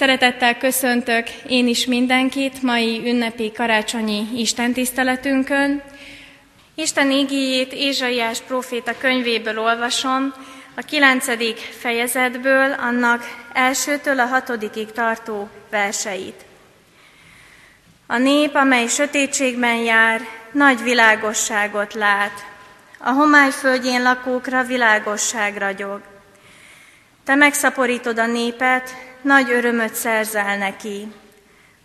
Szeretettel 0.00 0.58
köszöntök 0.58 1.28
én 1.48 1.68
is 1.68 1.86
mindenkit 1.86 2.62
mai 2.62 3.02
ünnepi 3.04 3.52
karácsonyi 3.52 4.28
istentiszteletünkön. 4.36 5.82
Isten 6.74 7.10
ígéjét 7.10 7.72
Ézsaiás 7.72 8.40
próféta 8.40 8.98
könyvéből 8.98 9.58
olvasom, 9.58 10.34
a 10.76 10.80
kilencedik 10.80 11.56
fejezetből, 11.56 12.72
annak 12.72 13.24
elsőtől 13.52 14.20
a 14.20 14.26
hatodikig 14.26 14.92
tartó 14.92 15.48
verseit. 15.70 16.44
A 18.06 18.16
nép, 18.16 18.54
amely 18.54 18.86
sötétségben 18.86 19.76
jár, 19.76 20.20
nagy 20.52 20.82
világosságot 20.82 21.94
lát. 21.94 22.44
A 22.98 23.10
homály 23.10 23.50
földjén 23.50 24.02
lakókra 24.02 24.62
világosság 24.64 25.56
ragyog. 25.56 26.00
Te 27.24 27.34
megszaporítod 27.34 28.18
a 28.18 28.26
népet, 28.26 29.09
nagy 29.22 29.50
örömöt 29.50 29.94
szerzel 29.94 30.56
neki. 30.56 31.12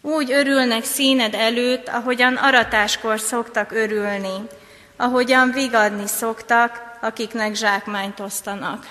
Úgy 0.01 0.31
örülnek 0.31 0.83
színed 0.83 1.33
előtt, 1.33 1.87
ahogyan 1.87 2.35
aratáskor 2.35 3.19
szoktak 3.19 3.71
örülni, 3.71 4.47
ahogyan 4.97 5.51
vigadni 5.51 6.07
szoktak, 6.07 6.97
akiknek 7.01 7.55
zsákmányt 7.55 8.19
osztanak. 8.19 8.85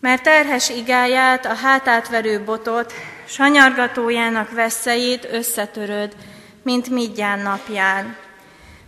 Mert 0.00 0.22
terhes 0.22 0.68
igáját, 0.70 1.46
a 1.46 1.54
hátátverő 1.54 2.44
botot, 2.44 2.92
sanyargatójának 3.28 4.50
veszélyét 4.50 5.28
összetöröd, 5.32 6.16
mint 6.62 6.88
midján 6.88 7.38
napján. 7.38 8.16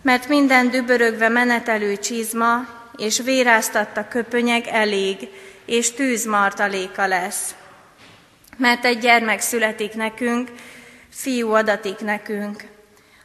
Mert 0.02 0.28
minden 0.28 0.70
dübörögve 0.70 1.28
menetelő 1.28 1.96
csizma 1.96 2.66
és 2.96 3.20
véráztatta 3.20 4.08
köpönyeg 4.08 4.66
elég, 4.66 5.28
és 5.64 5.92
tűzmartaléka 5.92 7.06
lesz. 7.06 7.54
Mert 8.58 8.84
egy 8.84 8.98
gyermek 8.98 9.40
születik 9.40 9.94
nekünk, 9.94 10.50
fiú 11.10 11.52
adatik 11.52 11.98
nekünk. 11.98 12.64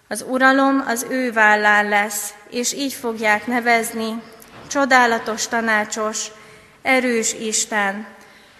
Az 0.08 0.26
uralom 0.30 0.84
az 0.88 1.06
ő 1.10 1.32
vállán 1.32 1.90
lesz, 1.90 2.34
és 2.50 2.74
így 2.74 2.94
fogják 2.94 3.48
nevezni, 3.48 4.22
csodálatos 4.68 5.48
tanácsos, 5.48 6.28
erős 6.82 7.34
Isten, 7.34 8.08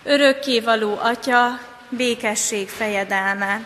örökkévaló 0.04 0.98
Atya, 1.02 1.60
békesség 1.90 2.70
fejedelme. 2.70 3.66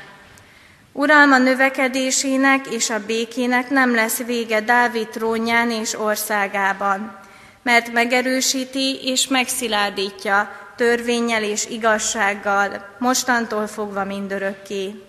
Uralma 0.91 1.37
növekedésének 1.37 2.67
és 2.67 2.89
a 2.89 3.05
békének 3.05 3.69
nem 3.69 3.95
lesz 3.95 4.17
vége 4.17 4.61
Dávid 4.61 5.07
trónján 5.07 5.71
és 5.71 5.99
országában, 5.99 7.19
mert 7.63 7.91
megerősíti 7.91 8.99
és 9.01 9.27
megszilárdítja 9.27 10.66
törvényel 10.77 11.43
és 11.43 11.65
igazsággal, 11.65 12.95
mostantól 12.97 13.67
fogva 13.67 14.03
mindörökké. 14.03 15.03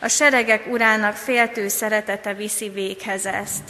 A 0.00 0.08
seregek 0.08 0.66
urának 0.66 1.16
féltő 1.16 1.68
szeretete 1.68 2.34
viszi 2.34 2.68
véghez 2.68 3.26
ezt. 3.26 3.62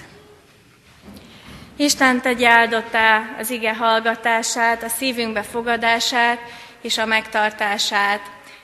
Isten 1.76 2.20
tegye 2.20 2.48
áldottá 2.48 3.34
az 3.38 3.50
ige 3.50 3.74
hallgatását, 3.74 4.82
a 4.82 4.88
szívünkbe 4.88 5.42
fogadását 5.42 6.38
és 6.80 6.98
a 6.98 7.06
megtartását. 7.06 8.20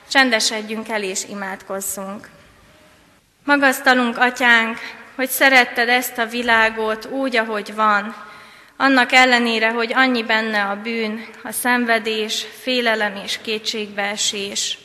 Csendesedjünk 0.09 0.89
el 0.89 1.03
és 1.03 1.23
imádkozzunk. 1.29 2.29
Magasztalunk, 3.43 4.17
Atyánk, 4.17 4.77
hogy 5.15 5.29
szeretted 5.29 5.89
ezt 5.89 6.17
a 6.17 6.25
világot 6.25 7.05
úgy, 7.05 7.35
ahogy 7.35 7.75
van, 7.75 8.15
annak 8.81 9.11
ellenére, 9.11 9.69
hogy 9.69 9.93
annyi 9.93 10.23
benne 10.23 10.63
a 10.63 10.81
bűn, 10.81 11.25
a 11.43 11.51
szenvedés, 11.51 12.45
félelem 12.61 13.15
és 13.23 13.39
kétségbeesés. 13.41 14.77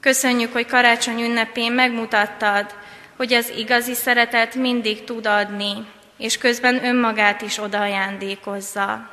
Köszönjük, 0.00 0.52
hogy 0.52 0.66
karácsony 0.66 1.22
ünnepén 1.22 1.72
megmutattad, 1.72 2.74
hogy 3.16 3.32
az 3.32 3.52
igazi 3.56 3.94
szeretet 3.94 4.54
mindig 4.54 5.04
tud 5.04 5.26
adni, 5.26 5.86
és 6.18 6.38
közben 6.38 6.84
önmagát 6.84 7.42
is 7.42 7.58
odaajándékozza. 7.58 9.10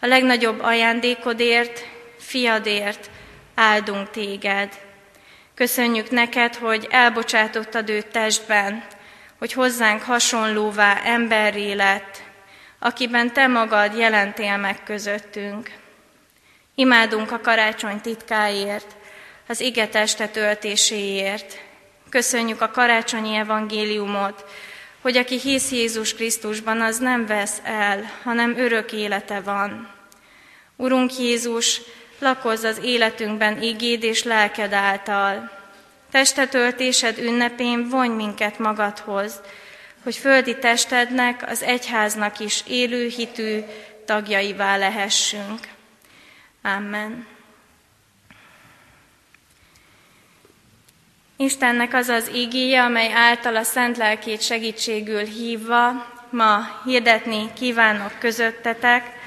A 0.00 0.06
legnagyobb 0.06 0.60
ajándékodért, 0.62 1.86
fiadért 2.18 3.10
áldunk 3.54 4.10
téged. 4.10 4.78
Köszönjük 5.54 6.10
neked, 6.10 6.54
hogy 6.54 6.86
elbocsátottad 6.90 7.90
őt 7.90 8.06
testben, 8.06 8.84
hogy 9.38 9.52
hozzánk 9.52 10.02
hasonlóvá 10.02 11.00
emberré 11.04 11.72
lett, 11.72 12.28
akiben 12.80 13.32
te 13.32 13.46
magad 13.46 13.96
jelentél 13.96 14.56
meg 14.56 14.82
közöttünk. 14.82 15.70
Imádunk 16.74 17.32
a 17.32 17.40
karácsony 17.40 18.00
titkáért, 18.00 18.96
az 19.48 19.60
ige 19.60 19.88
töltéséért. 20.32 21.60
Köszönjük 22.08 22.60
a 22.60 22.70
karácsonyi 22.70 23.36
evangéliumot, 23.36 24.44
hogy 25.00 25.16
aki 25.16 25.38
hisz 25.38 25.70
Jézus 25.70 26.14
Krisztusban, 26.14 26.80
az 26.80 26.98
nem 26.98 27.26
vesz 27.26 27.60
el, 27.64 28.10
hanem 28.22 28.58
örök 28.58 28.92
élete 28.92 29.40
van. 29.40 29.88
Urunk 30.76 31.18
Jézus, 31.18 31.80
lakozz 32.18 32.64
az 32.64 32.78
életünkben 32.82 33.62
igéd 33.62 34.02
és 34.02 34.22
lelked 34.22 34.72
által. 34.72 35.50
Testetöltésed 36.10 37.18
ünnepén 37.18 37.88
vonj 37.88 38.14
minket 38.14 38.58
magadhoz, 38.58 39.40
hogy 40.02 40.16
földi 40.16 40.58
testednek, 40.58 41.50
az 41.50 41.62
egyháznak 41.62 42.38
is 42.38 42.62
élő 42.66 43.06
hitű 43.08 43.60
tagjaivá 44.04 44.76
lehessünk. 44.76 45.60
Amen. 46.62 47.26
Istennek 51.36 51.94
az 51.94 52.08
az 52.08 52.30
ígéje, 52.34 52.82
amely 52.82 53.12
által 53.12 53.56
a 53.56 53.62
szent 53.62 53.96
lelkét 53.96 54.42
segítségül 54.42 55.24
hívva 55.24 56.06
ma 56.30 56.80
hirdetni 56.84 57.52
kívánok 57.52 58.18
közöttetek, 58.18 59.18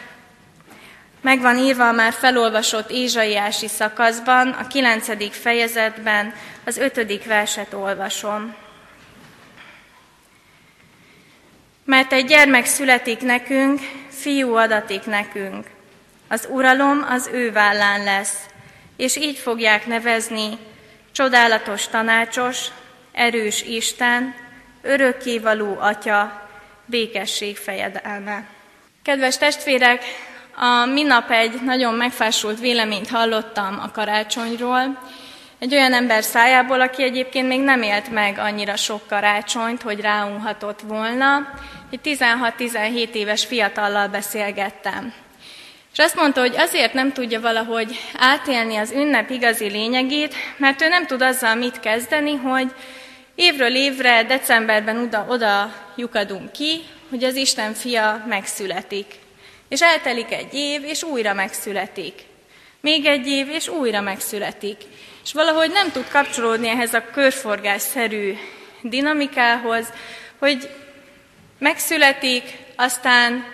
megvan 1.22 1.58
írva 1.58 1.88
a 1.88 1.92
már 1.92 2.14
felolvasott 2.14 2.90
Ézsaiási 2.90 3.68
szakaszban, 3.68 4.50
a 4.50 4.68
kilencedik 4.68 5.34
fejezetben, 5.34 6.34
az 6.66 6.78
ötödik 6.78 7.26
verset 7.26 7.74
olvasom. 7.74 8.56
Mert 11.86 12.14
egy 12.14 12.26
gyermek 12.26 12.66
születik 12.66 13.22
nekünk, 13.22 13.80
fiú 14.10 14.56
adatik 14.56 15.06
nekünk. 15.06 15.68
Az 16.28 16.48
uralom 16.52 17.06
az 17.10 17.30
ő 17.34 17.52
vállán 17.52 18.04
lesz, 18.04 18.36
és 18.98 19.16
így 19.16 19.38
fogják 19.38 19.86
nevezni 19.86 20.58
csodálatos 21.12 21.88
tanácsos, 21.88 22.68
erős 23.12 23.62
Isten, 23.62 24.36
örökkévaló 24.82 25.78
Atya, 25.80 26.50
békesség 26.86 27.58
fejedelme. 27.58 28.46
Kedves 29.04 29.38
testvérek, 29.38 30.04
a 30.56 30.86
minap 30.86 31.32
egy 31.32 31.62
nagyon 31.62 31.94
megfásult 31.94 32.60
véleményt 32.60 33.10
hallottam 33.10 33.80
a 33.80 33.92
karácsonyról, 33.92 35.00
egy 35.64 35.74
olyan 35.74 35.94
ember 35.94 36.24
szájából, 36.24 36.82
aki 36.82 37.04
egyébként 37.04 37.48
még 37.48 37.60
nem 37.60 37.82
élt 37.82 38.10
meg 38.10 38.38
annyira 38.38 38.76
sok 38.76 39.08
karácsonyt, 39.08 39.82
hogy 39.82 40.00
ráunhatott 40.00 40.80
volna. 40.82 41.54
Egy 41.92 42.00
16-17 42.04 43.14
éves 43.14 43.46
fiatallal 43.46 44.08
beszélgettem. 44.08 45.14
És 45.94 46.00
azt 46.00 46.16
mondta, 46.16 46.40
hogy 46.40 46.56
azért 46.58 46.94
nem 46.94 47.14
tudja 47.14 47.42
valahogy 47.42 48.00
átélni 48.18 48.76
az 48.76 48.92
ünnep 48.92 49.30
igazi 49.30 49.66
lényegét, 49.66 50.36
mert 50.58 50.82
ő 50.82 50.88
nem 50.88 51.06
tud 51.06 51.22
azzal 51.22 51.56
mit 51.56 51.80
kezdeni, 51.80 52.36
hogy 52.36 52.72
évről 53.36 53.76
évre, 53.76 54.24
decemberben 54.24 54.98
oda, 54.98 55.26
oda 55.30 55.74
lyukadunk 55.96 56.52
ki, 56.52 56.82
hogy 57.10 57.24
az 57.24 57.36
Isten 57.36 57.74
fia 57.74 58.26
megszületik. 58.28 59.14
És 59.70 59.82
eltelik 59.82 60.32
egy 60.32 60.54
év, 60.54 60.84
és 60.84 61.04
újra 61.04 61.34
megszületik. 61.34 62.14
Még 62.82 63.06
egy 63.06 63.28
év, 63.28 63.50
és 63.50 63.68
újra 63.68 64.02
megszületik. 64.02 64.78
És 65.24 65.34
valahogy 65.34 65.72
nem 65.72 65.92
tud 65.92 66.10
kapcsolódni 66.10 66.68
ehhez 66.68 66.94
a 66.94 67.04
körforgásszerű 67.14 68.34
dinamikához, 68.82 69.88
hogy 70.40 70.70
megszületik, 71.60 72.44
aztán 72.76 73.46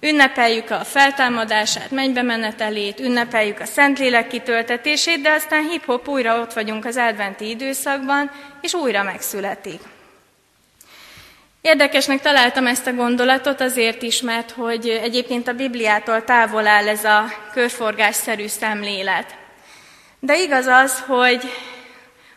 ünnepeljük 0.00 0.70
a 0.70 0.84
feltámadását, 0.84 1.90
mennybe 1.90 2.22
menetelét, 2.22 3.00
ünnepeljük 3.00 3.60
a 3.60 3.64
Szentlélek 3.64 4.28
kitöltetését, 4.28 5.20
de 5.20 5.30
aztán 5.30 5.68
hip-hop 5.68 6.08
újra 6.08 6.40
ott 6.40 6.52
vagyunk 6.52 6.84
az 6.84 6.96
adventi 6.96 7.48
időszakban, 7.48 8.30
és 8.60 8.74
újra 8.74 9.02
megszületik. 9.02 9.80
Érdekesnek 11.60 12.20
találtam 12.20 12.66
ezt 12.66 12.86
a 12.86 12.92
gondolatot 12.92 13.60
azért 13.60 14.02
is, 14.02 14.20
mert 14.20 14.50
hogy 14.50 14.88
egyébként 14.88 15.48
a 15.48 15.52
Bibliától 15.52 16.24
távol 16.24 16.66
áll 16.66 16.88
ez 16.88 17.04
a 17.04 17.24
körforgásszerű 17.52 18.46
szemlélet. 18.46 19.45
De 20.20 20.38
igaz 20.38 20.66
az, 20.66 21.00
hogy, 21.00 21.42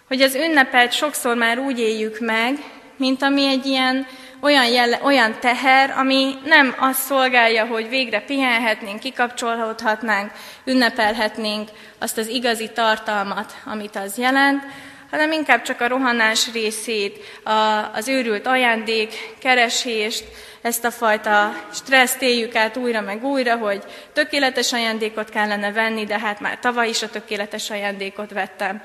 hogy 0.08 0.22
az 0.22 0.36
ünnepet 0.36 0.92
sokszor 0.92 1.36
már 1.36 1.60
úgy 1.60 1.80
éljük 1.80 2.20
meg, 2.20 2.58
mint 2.98 3.22
ami 3.22 3.46
egy 3.46 3.66
ilyen 3.66 4.08
olyan, 4.42 4.66
jelle, 4.66 5.00
olyan 5.04 5.40
teher, 5.40 5.94
ami 5.98 6.36
nem 6.46 6.76
azt 6.80 7.02
szolgálja, 7.02 7.66
hogy 7.66 7.90
végre 7.90 8.22
pihenhetnénk, 8.22 9.00
kikapcsolhatnánk, 9.00 10.32
ünnepelhetnénk 10.66 11.70
azt 12.00 12.18
az 12.18 12.28
igazi 12.28 12.70
tartalmat, 12.70 13.54
amit 13.66 13.96
az 13.96 14.18
jelent, 14.18 14.64
hanem 15.10 15.32
inkább 15.32 15.62
csak 15.62 15.82
a 15.82 15.88
rohanás 15.88 16.52
részét, 16.52 17.24
a, 17.44 17.52
az 17.94 18.08
őrült 18.08 18.48
ajándék, 18.48 19.34
keresést, 19.40 20.24
ezt 20.62 20.86
a 20.86 20.92
fajta 20.92 21.54
stresszt 21.74 22.22
éljük 22.22 22.56
át 22.56 22.78
újra 22.78 23.02
meg 23.02 23.24
újra, 23.24 23.58
hogy 23.58 23.84
tökéletes 24.14 24.74
ajándékot 24.74 25.30
kellene 25.30 25.72
venni, 25.72 26.06
de 26.06 26.20
hát 26.20 26.40
már 26.40 26.60
tavaly 26.60 26.90
is 26.90 27.02
a 27.02 27.10
tökéletes 27.10 27.70
ajándékot 27.70 28.32
vettem, 28.32 28.82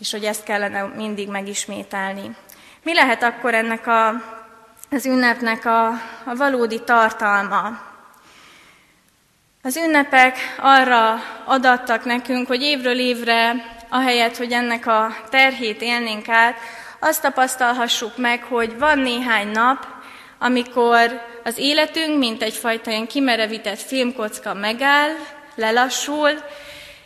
és 0.00 0.10
hogy 0.10 0.24
ezt 0.24 0.44
kellene 0.44 0.82
mindig 0.82 1.28
megismételni. 1.28 2.36
Mi 2.82 2.94
lehet 2.94 3.22
akkor 3.22 3.54
ennek 3.54 3.86
a, 3.86 4.08
az 4.90 5.06
ünnepnek 5.06 5.64
a, 5.64 5.86
a 6.24 6.34
valódi 6.36 6.82
tartalma? 6.84 7.80
Az 9.62 9.76
ünnepek 9.76 10.38
arra 10.58 11.14
adattak 11.44 12.04
nekünk, 12.04 12.46
hogy 12.46 12.62
évről 12.62 12.98
évre, 12.98 13.54
ahelyett, 13.96 14.36
hogy 14.36 14.52
ennek 14.52 14.86
a 14.86 15.16
terhét 15.30 15.82
élnénk 15.82 16.28
át, 16.28 16.56
azt 17.00 17.22
tapasztalhassuk 17.22 18.16
meg, 18.16 18.42
hogy 18.42 18.78
van 18.78 18.98
néhány 18.98 19.48
nap, 19.48 19.86
amikor 20.38 21.20
az 21.44 21.58
életünk, 21.58 22.18
mint 22.18 22.42
egyfajta 22.42 22.90
ilyen 22.90 23.06
kimerevített 23.06 23.80
filmkocka 23.80 24.54
megáll, 24.54 25.10
lelassul, 25.54 26.30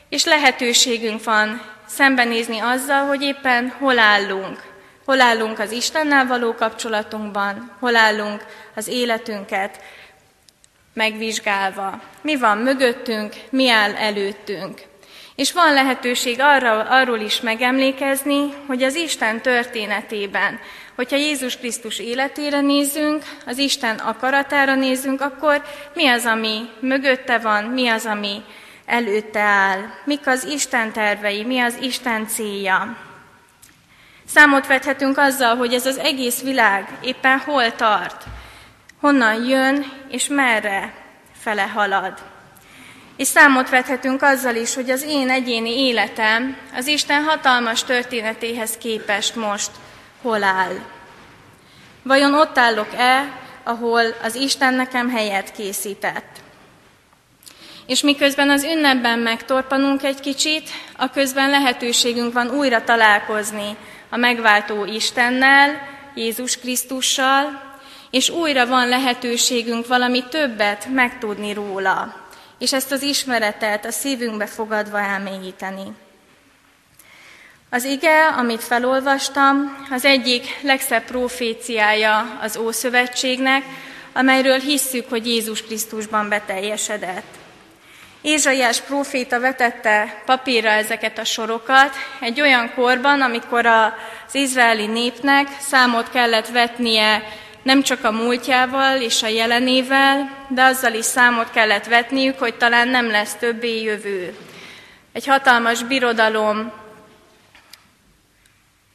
és 0.09 0.25
lehetőségünk 0.25 1.25
van 1.25 1.63
szembenézni 1.87 2.59
azzal, 2.59 3.07
hogy 3.07 3.23
éppen 3.23 3.75
hol 3.79 3.99
állunk. 3.99 4.69
Hol 5.05 5.21
állunk 5.21 5.59
az 5.59 5.71
Istennel 5.71 6.27
való 6.27 6.55
kapcsolatunkban, 6.55 7.77
hol 7.81 7.97
állunk 7.97 8.45
az 8.75 8.89
életünket 8.89 9.83
megvizsgálva. 10.93 12.03
Mi 12.23 12.37
van 12.37 12.59
mögöttünk, 12.59 13.35
mi 13.51 13.71
áll 13.71 13.95
előttünk. 13.95 14.90
És 15.41 15.53
van 15.53 15.73
lehetőség 15.73 16.41
arra, 16.41 16.81
arról 16.81 17.19
is 17.19 17.41
megemlékezni, 17.41 18.55
hogy 18.67 18.83
az 18.83 18.95
Isten 18.95 19.41
történetében, 19.41 20.59
hogyha 20.95 21.17
Jézus 21.17 21.57
Krisztus 21.57 21.99
életére 21.99 22.61
nézünk, 22.61 23.23
az 23.47 23.59
Isten 23.59 23.97
akaratára 23.97 24.75
nézünk, 24.75 25.21
akkor 25.21 25.63
mi 25.95 26.07
az, 26.07 26.25
ami 26.25 26.69
mögötte 26.81 27.39
van, 27.39 27.65
mi 27.65 27.89
az, 27.89 28.07
ami 28.07 28.43
előtte 28.87 29.41
áll, 29.41 29.79
mik 30.05 30.27
az 30.27 30.45
Isten 30.45 30.93
tervei, 30.93 31.45
mi 31.45 31.59
az 31.59 31.77
Isten 31.81 32.27
célja. 32.27 32.97
Számot 34.27 34.67
vethetünk 34.67 35.19
azzal, 35.19 35.57
hogy 35.57 35.75
ez 35.75 35.87
az 35.87 35.99
egész 35.99 36.43
világ 36.43 36.89
éppen 37.03 37.39
hol 37.39 37.75
tart, 37.75 38.25
honnan 39.01 39.45
jön 39.45 39.93
és 40.11 40.29
merre 40.29 40.95
fele 41.41 41.63
halad. 41.63 42.15
És 43.21 43.27
számot 43.27 43.69
vethetünk 43.69 44.23
azzal 44.23 44.55
is, 44.55 44.75
hogy 44.75 44.91
az 44.91 45.03
én 45.03 45.31
egyéni 45.31 45.79
életem 45.79 46.57
az 46.77 46.87
Isten 46.87 47.25
hatalmas 47.25 47.85
történetéhez 47.85 48.77
képest 48.77 49.37
most 49.37 49.71
hol 50.23 50.43
áll. 50.43 50.75
Vajon 52.03 52.35
ott 52.35 52.59
állok-e, 52.59 53.33
ahol 53.65 54.03
az 54.23 54.35
Isten 54.35 54.75
nekem 54.75 55.11
helyet 55.11 55.53
készített? 55.53 56.41
És 57.87 58.03
miközben 58.03 58.51
az 58.51 58.65
ünnepben 58.65 59.19
megtorpanunk 59.19 60.03
egy 60.03 60.21
kicsit, 60.21 60.71
a 60.97 61.11
közben 61.11 61.51
lehetőségünk 61.51 62.33
van 62.33 62.51
újra 62.51 62.85
találkozni 62.85 63.77
a 64.11 64.17
megváltó 64.17 64.85
Istennel, 64.85 65.89
Jézus 66.15 66.59
Krisztussal, 66.59 67.63
és 68.11 68.29
újra 68.29 68.67
van 68.67 68.89
lehetőségünk 68.89 69.87
valami 69.87 70.25
többet 70.29 70.87
megtudni 70.87 71.53
róla, 71.53 72.29
és 72.61 72.73
ezt 72.73 72.93
az 72.93 73.03
ismeretet 73.03 73.85
a 73.85 73.91
szívünkbe 73.91 74.47
fogadva 74.47 75.01
elmélyíteni. 75.01 75.93
Az 77.71 77.85
ige, 77.85 78.27
amit 78.27 78.63
felolvastam, 78.63 79.87
az 79.91 80.05
egyik 80.05 80.59
legszebb 80.63 81.05
proféciája 81.05 82.39
az 82.41 82.57
Ószövetségnek, 82.57 83.65
amelyről 84.13 84.59
hisszük, 84.59 85.09
hogy 85.09 85.27
Jézus 85.27 85.63
Krisztusban 85.63 86.29
beteljesedett. 86.29 87.39
Ézsaiás 88.23 88.81
próféta 88.81 89.41
vetette 89.41 90.23
papírra 90.25 90.69
ezeket 90.69 91.19
a 91.19 91.25
sorokat 91.25 91.95
egy 92.21 92.41
olyan 92.41 92.73
korban, 92.75 93.21
amikor 93.21 93.67
az 93.67 94.35
izraeli 94.35 94.87
népnek 94.87 95.49
számot 95.61 96.11
kellett 96.11 96.49
vetnie 96.49 97.23
nem 97.63 97.83
csak 97.83 98.05
a 98.05 98.11
múltjával 98.11 99.01
és 99.01 99.23
a 99.23 99.27
jelenével, 99.27 100.47
de 100.49 100.63
azzal 100.63 100.95
is 100.95 101.05
számot 101.05 101.51
kellett 101.51 101.87
vetniük, 101.87 102.39
hogy 102.39 102.55
talán 102.55 102.89
nem 102.89 103.11
lesz 103.11 103.35
többé 103.35 103.83
jövő. 103.83 104.37
Egy 105.13 105.27
hatalmas 105.27 105.83
birodalom 105.83 106.73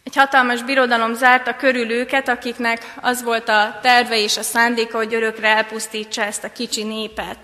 egy 0.04 0.16
hatalmas 0.16 0.64
birodalom 0.64 1.14
zárta 1.14 1.56
körül 1.56 1.92
őket, 1.92 2.30
akiknek 2.30 2.94
az 3.02 3.24
volt 3.24 3.50
a 3.50 3.80
terve 3.82 4.20
és 4.20 4.38
a 4.38 4.42
szándéka, 4.42 4.98
hogy 4.98 5.14
örökre 5.14 5.48
elpusztítsa 5.48 6.22
ezt 6.22 6.44
a 6.44 6.52
kicsi 6.52 6.84
népet. 6.84 7.38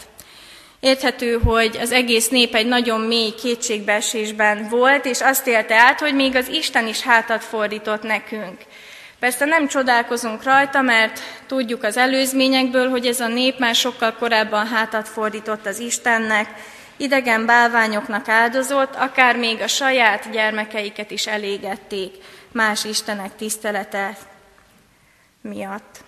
Érthető, 0.80 1.40
hogy 1.44 1.78
az 1.78 1.92
egész 1.92 2.30
nép 2.30 2.56
egy 2.56 2.66
nagyon 2.66 3.02
mély 3.02 3.34
kétségbeesésben 3.42 4.70
volt, 4.70 5.06
és 5.06 5.22
azt 5.22 5.48
élte 5.48 5.76
át, 5.76 6.00
hogy 6.00 6.16
még 6.16 6.36
az 6.36 6.48
Isten 6.48 6.88
is 6.88 7.02
hátat 7.02 7.44
fordított 7.44 8.04
nekünk. 8.04 8.58
Persze 9.22 9.46
nem 9.46 9.68
csodálkozunk 9.68 10.44
rajta, 10.44 10.82
mert 10.82 11.20
tudjuk 11.48 11.84
az 11.84 11.98
előzményekből, 11.98 12.90
hogy 12.90 13.06
ez 13.06 13.20
a 13.20 13.28
nép 13.28 13.60
már 13.60 13.76
sokkal 13.76 14.14
korábban 14.14 14.68
hátat 14.68 15.08
fordított 15.08 15.66
az 15.66 15.80
Istennek, 15.80 16.48
idegen 16.98 17.46
bálványoknak 17.46 18.28
áldozott, 18.28 18.96
akár 18.96 19.38
még 19.38 19.62
a 19.62 19.68
saját 19.68 20.32
gyermekeiket 20.32 21.12
is 21.12 21.28
elégették 21.28 22.16
más 22.52 22.84
istenek 22.84 23.36
tisztelete 23.36 24.18
miatt. 25.42 26.04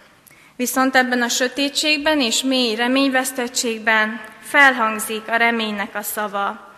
Viszont 0.56 0.96
ebben 0.96 1.22
a 1.22 1.30
sötétségben 1.30 2.22
és 2.22 2.44
mély 2.44 2.76
reményvesztettségben 2.76 4.22
felhangzik 4.42 5.28
a 5.28 5.36
reménynek 5.36 5.96
a 5.96 6.02
szava. 6.02 6.74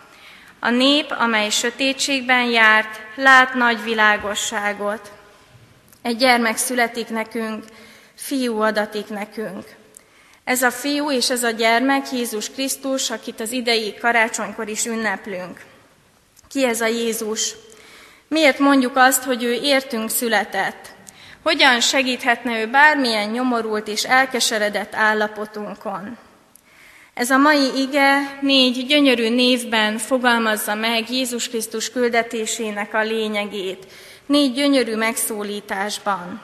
A 0.60 0.70
nép, 0.70 1.14
amely 1.18 1.50
sötétségben 1.50 2.44
járt, 2.44 3.00
lát 3.14 3.54
nagy 3.54 3.82
világosságot. 3.82 5.15
Egy 6.06 6.16
gyermek 6.16 6.56
születik 6.56 7.08
nekünk, 7.08 7.64
fiú 8.14 8.60
adatik 8.60 9.08
nekünk. 9.08 9.64
Ez 10.44 10.62
a 10.62 10.70
fiú 10.70 11.10
és 11.10 11.30
ez 11.30 11.42
a 11.42 11.50
gyermek 11.50 12.12
Jézus 12.12 12.50
Krisztus, 12.50 13.10
akit 13.10 13.40
az 13.40 13.52
idei 13.52 13.94
karácsonykor 13.94 14.68
is 14.68 14.86
ünneplünk. 14.86 15.60
Ki 16.48 16.64
ez 16.64 16.80
a 16.80 16.86
Jézus? 16.86 17.54
Miért 18.28 18.58
mondjuk 18.58 18.96
azt, 18.96 19.22
hogy 19.22 19.42
ő 19.42 19.52
értünk 19.52 20.10
született? 20.10 20.88
Hogyan 21.42 21.80
segíthetne 21.80 22.60
ő 22.60 22.66
bármilyen 22.66 23.30
nyomorult 23.30 23.88
és 23.88 24.04
elkeseredett 24.04 24.94
állapotunkon? 24.94 26.18
Ez 27.14 27.30
a 27.30 27.36
mai 27.36 27.70
ige 27.76 28.38
négy 28.40 28.86
gyönyörű 28.86 29.28
névben 29.28 29.98
fogalmazza 29.98 30.74
meg 30.74 31.10
Jézus 31.10 31.48
Krisztus 31.48 31.90
küldetésének 31.90 32.94
a 32.94 33.02
lényegét, 33.02 33.86
négy 34.26 34.52
gyönyörű 34.52 34.96
megszólításban. 34.96 36.40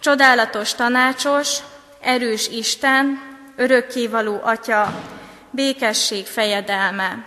Csodálatos 0.00 0.74
tanácsos, 0.74 1.58
erős 2.00 2.48
Isten, 2.48 3.22
örökkévaló 3.56 4.40
Atya, 4.42 5.00
békesség 5.50 6.26
fejedelme. 6.26 7.24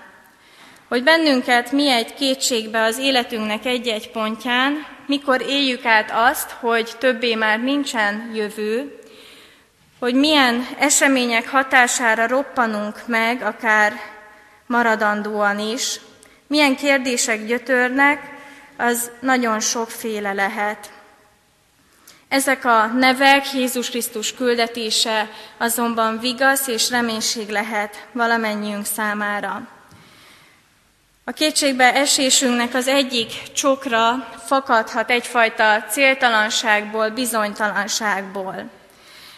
Hogy 0.87 1.03
bennünket 1.03 1.71
mi 1.71 1.89
egy 1.89 2.13
kétségbe 2.13 2.81
az 2.81 2.97
életünknek 2.97 3.65
egy-egy 3.65 4.11
pontján, 4.11 4.85
mikor 5.07 5.41
éljük 5.41 5.85
át 5.85 6.11
azt, 6.13 6.51
hogy 6.51 6.91
többé 6.99 7.35
már 7.35 7.59
nincsen 7.59 8.31
jövő, 8.35 8.99
hogy 9.99 10.15
milyen 10.15 10.67
események 10.79 11.49
hatására 11.49 12.27
roppanunk 12.27 13.07
meg, 13.07 13.41
akár 13.41 13.93
maradandóan 14.65 15.59
is, 15.59 15.99
milyen 16.47 16.75
kérdések 16.75 17.45
gyötörnek, 17.45 18.32
az 18.77 19.11
nagyon 19.19 19.59
sokféle 19.59 20.33
lehet. 20.33 20.91
Ezek 22.27 22.65
a 22.65 22.85
nevek, 22.85 23.53
Jézus 23.53 23.89
Krisztus 23.89 24.33
küldetése 24.33 25.29
azonban 25.57 26.19
vigasz 26.19 26.67
és 26.67 26.89
reménység 26.89 27.49
lehet 27.49 28.07
valamennyiünk 28.11 28.85
számára. 28.85 29.67
A 31.23 31.31
kétségbe 31.31 31.93
esésünknek 31.95 32.73
az 32.73 32.87
egyik 32.87 33.51
csokra 33.51 34.29
fakadhat 34.45 35.09
egyfajta 35.09 35.83
céltalanságból, 35.89 37.09
bizonytalanságból. 37.09 38.69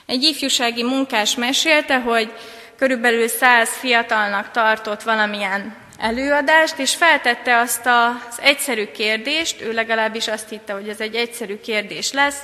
Egy 0.06 0.24
ifjúsági 0.24 0.84
munkás 0.84 1.36
mesélte, 1.36 2.00
hogy 2.00 2.34
körülbelül 2.78 3.28
száz 3.28 3.70
fiatalnak 3.70 4.52
tartott 4.52 5.02
valamilyen 5.02 5.85
előadást, 6.00 6.80
és 6.80 6.96
feltette 6.96 7.58
azt 7.58 7.86
az 7.86 8.40
egyszerű 8.42 8.86
kérdést, 8.86 9.62
ő 9.62 9.74
legalábbis 9.74 10.28
azt 10.28 10.50
hitte, 10.50 10.74
hogy 10.74 10.90
ez 10.90 11.00
egy 11.00 11.16
egyszerű 11.16 11.60
kérdés 11.60 12.12
lesz, 12.12 12.40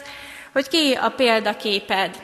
hogy 0.53 0.67
ki 0.67 0.97
a 1.01 1.09
példaképed. 1.09 2.15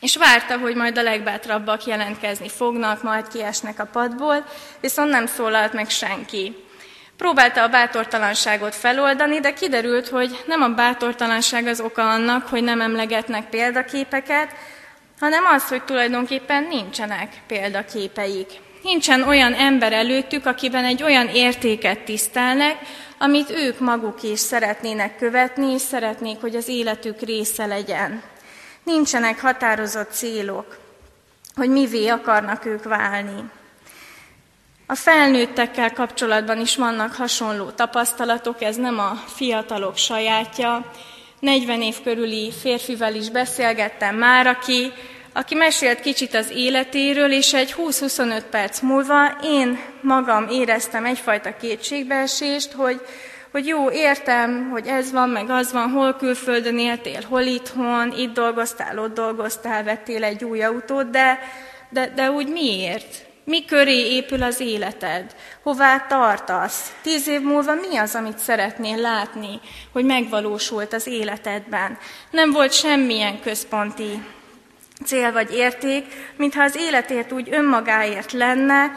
És 0.00 0.16
várta, 0.16 0.58
hogy 0.58 0.74
majd 0.74 0.98
a 0.98 1.02
legbátrabbak 1.02 1.84
jelentkezni 1.84 2.48
fognak, 2.48 3.02
majd 3.02 3.28
kiesnek 3.28 3.78
a 3.78 3.88
padból, 3.92 4.44
viszont 4.80 5.10
nem 5.10 5.26
szólalt 5.26 5.72
meg 5.72 5.90
senki. 5.90 6.56
Próbálta 7.16 7.62
a 7.62 7.68
bátortalanságot 7.68 8.74
feloldani, 8.74 9.40
de 9.40 9.52
kiderült, 9.52 10.08
hogy 10.08 10.44
nem 10.46 10.62
a 10.62 10.68
bátortalanság 10.68 11.66
az 11.66 11.80
oka 11.80 12.10
annak, 12.10 12.46
hogy 12.46 12.62
nem 12.62 12.80
emlegetnek 12.80 13.48
példaképeket, 13.48 14.54
hanem 15.20 15.44
az, 15.44 15.68
hogy 15.68 15.82
tulajdonképpen 15.82 16.62
nincsenek 16.62 17.32
példaképeik. 17.46 18.48
Nincsen 18.82 19.22
olyan 19.22 19.52
ember 19.52 19.92
előttük, 19.92 20.46
akiben 20.46 20.84
egy 20.84 21.02
olyan 21.02 21.28
értéket 21.28 22.00
tisztelnek, 22.00 22.76
amit 23.18 23.50
ők 23.50 23.78
maguk 23.78 24.22
is 24.22 24.38
szeretnének 24.38 25.16
követni, 25.16 25.72
és 25.72 25.80
szeretnék, 25.80 26.40
hogy 26.40 26.56
az 26.56 26.68
életük 26.68 27.20
része 27.20 27.66
legyen. 27.66 28.22
Nincsenek 28.82 29.40
határozott 29.40 30.10
célok, 30.10 30.78
hogy 31.54 31.68
mivé 31.70 32.08
akarnak 32.08 32.64
ők 32.64 32.84
válni. 32.84 33.50
A 34.86 34.94
felnőttekkel 34.94 35.92
kapcsolatban 35.92 36.60
is 36.60 36.76
vannak 36.76 37.14
hasonló 37.14 37.70
tapasztalatok, 37.70 38.62
ez 38.62 38.76
nem 38.76 38.98
a 38.98 39.22
fiatalok 39.26 39.96
sajátja. 39.96 40.90
40 41.40 41.82
év 41.82 42.02
körüli 42.02 42.52
férfivel 42.60 43.14
is 43.14 43.30
beszélgettem 43.30 44.16
már, 44.16 44.46
aki, 44.46 44.92
aki 45.32 45.54
mesélt 45.54 46.00
kicsit 46.00 46.34
az 46.34 46.50
életéről, 46.50 47.32
és 47.32 47.54
egy 47.54 47.74
20-25 47.78 48.42
perc 48.50 48.80
múlva 48.80 49.38
én 49.42 49.80
magam 50.00 50.48
éreztem 50.48 51.04
egyfajta 51.04 51.56
kétségbeesést, 51.56 52.72
hogy, 52.72 53.00
hogy 53.52 53.66
jó, 53.66 53.90
értem, 53.90 54.70
hogy 54.70 54.86
ez 54.86 55.12
van, 55.12 55.28
meg 55.28 55.50
az 55.50 55.72
van, 55.72 55.90
hol 55.90 56.14
külföldön 56.14 56.78
éltél, 56.78 57.20
hol 57.28 57.40
itthon, 57.40 58.12
itt 58.16 58.32
dolgoztál, 58.34 58.98
ott 58.98 59.14
dolgoztál, 59.14 59.84
vettél 59.84 60.24
egy 60.24 60.44
új 60.44 60.62
autót, 60.62 61.10
de, 61.10 61.38
de, 61.90 62.12
de 62.14 62.30
úgy 62.30 62.48
miért? 62.48 63.30
Mi 63.44 63.64
köré 63.64 64.14
épül 64.14 64.42
az 64.42 64.60
életed? 64.60 65.34
Hová 65.62 65.98
tartasz? 65.98 66.92
Tíz 67.02 67.28
év 67.28 67.40
múlva 67.40 67.74
mi 67.74 67.96
az, 67.96 68.14
amit 68.14 68.38
szeretnél 68.38 68.96
látni, 68.96 69.60
hogy 69.92 70.04
megvalósult 70.04 70.92
az 70.92 71.06
életedben? 71.06 71.98
Nem 72.30 72.50
volt 72.50 72.72
semmilyen 72.72 73.40
központi 73.40 74.22
cél 75.04 75.32
vagy 75.32 75.54
érték, 75.54 76.04
mintha 76.36 76.62
az 76.62 76.76
életért 76.76 77.32
úgy 77.32 77.48
önmagáért 77.50 78.32
lenne, 78.32 78.92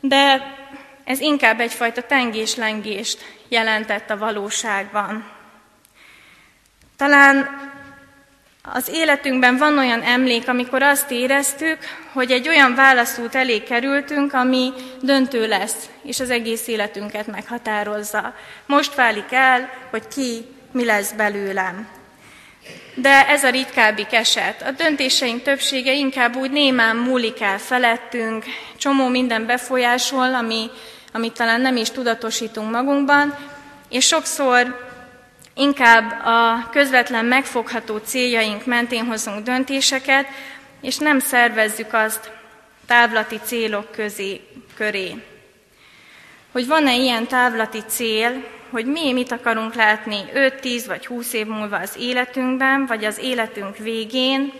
de 0.00 0.56
ez 1.04 1.20
inkább 1.20 1.60
egyfajta 1.60 2.02
tengés-lengést 2.02 3.24
jelentett 3.48 4.10
a 4.10 4.18
valóságban. 4.18 5.30
Talán 6.96 7.48
az 8.72 8.88
életünkben 8.88 9.56
van 9.56 9.78
olyan 9.78 10.02
emlék, 10.02 10.48
amikor 10.48 10.82
azt 10.82 11.10
éreztük, 11.10 11.78
hogy 12.12 12.30
egy 12.30 12.48
olyan 12.48 12.74
válaszút 12.74 13.34
elé 13.34 13.62
kerültünk, 13.62 14.32
ami 14.32 14.72
döntő 15.02 15.46
lesz, 15.46 15.88
és 16.02 16.20
az 16.20 16.30
egész 16.30 16.66
életünket 16.66 17.26
meghatározza. 17.26 18.34
Most 18.66 18.94
válik 18.94 19.32
el, 19.32 19.70
hogy 19.90 20.08
ki, 20.08 20.44
mi 20.72 20.84
lesz 20.84 21.12
belőlem. 21.12 21.97
De 22.94 23.28
ez 23.28 23.44
a 23.44 23.50
ritkábbik 23.50 24.12
eset. 24.12 24.62
A 24.62 24.70
döntéseink 24.70 25.42
többsége 25.42 25.92
inkább 25.92 26.36
úgy 26.36 26.50
némán 26.50 26.96
múlik 26.96 27.40
el 27.40 27.58
felettünk, 27.58 28.44
csomó 28.76 29.08
minden 29.08 29.46
befolyásol, 29.46 30.34
ami, 30.34 30.70
amit 31.12 31.32
talán 31.32 31.60
nem 31.60 31.76
is 31.76 31.90
tudatosítunk 31.90 32.70
magunkban, 32.70 33.34
és 33.88 34.06
sokszor 34.06 34.86
Inkább 35.58 36.24
a 36.24 36.68
közvetlen 36.70 37.24
megfogható 37.24 37.96
céljaink 37.96 38.66
mentén 38.66 39.04
hozunk 39.04 39.44
döntéseket, 39.44 40.26
és 40.80 40.96
nem 40.96 41.18
szervezzük 41.18 41.92
azt 41.92 42.30
távlati 42.86 43.40
célok 43.44 43.90
közé, 43.90 44.40
köré. 44.76 45.22
Hogy 46.52 46.66
van-e 46.66 46.94
ilyen 46.94 47.26
távlati 47.26 47.82
cél, 47.86 48.44
hogy 48.70 48.86
mi 48.86 49.12
mit 49.12 49.32
akarunk 49.32 49.74
látni 49.74 50.24
5-10 50.34 50.84
vagy 50.86 51.06
20 51.06 51.32
év 51.32 51.46
múlva 51.46 51.76
az 51.76 51.96
életünkben, 51.98 52.86
vagy 52.86 53.04
az 53.04 53.18
életünk 53.18 53.76
végén, 53.76 54.52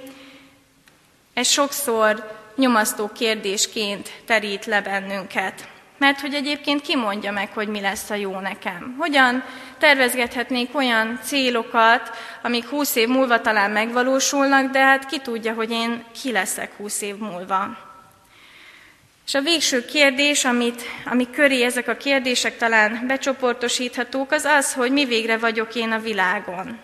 ez 1.34 1.46
sokszor 1.46 2.36
nyomasztó 2.56 3.10
kérdésként 3.14 4.10
terít 4.26 4.66
le 4.66 4.80
bennünket. 4.80 5.68
Mert 5.98 6.20
hogy 6.20 6.34
egyébként 6.34 6.80
ki 6.80 6.96
mondja 6.96 7.32
meg, 7.32 7.52
hogy 7.52 7.68
mi 7.68 7.80
lesz 7.80 8.10
a 8.10 8.14
jó 8.14 8.38
nekem? 8.38 8.94
Hogyan 8.98 9.44
tervezgethetnék 9.78 10.76
olyan 10.76 11.18
célokat, 11.22 12.10
amik 12.42 12.68
húsz 12.68 12.96
év 12.96 13.08
múlva 13.08 13.40
talán 13.40 13.70
megvalósulnak, 13.70 14.70
de 14.70 14.78
hát 14.78 15.06
ki 15.06 15.18
tudja, 15.18 15.54
hogy 15.54 15.70
én 15.70 16.04
ki 16.22 16.32
leszek 16.32 16.76
húsz 16.76 17.02
év 17.02 17.16
múlva. 17.16 17.87
És 19.28 19.34
a 19.34 19.40
végső 19.40 19.84
kérdés, 19.84 20.44
amit, 20.44 20.82
ami 21.04 21.30
köré 21.30 21.64
ezek 21.64 21.88
a 21.88 21.96
kérdések 21.96 22.56
talán 22.56 23.04
becsoportosíthatók, 23.06 24.32
az 24.32 24.44
az, 24.44 24.74
hogy 24.74 24.92
mi 24.92 25.04
végre 25.04 25.36
vagyok 25.36 25.74
én 25.74 25.92
a 25.92 25.98
világon. 25.98 26.78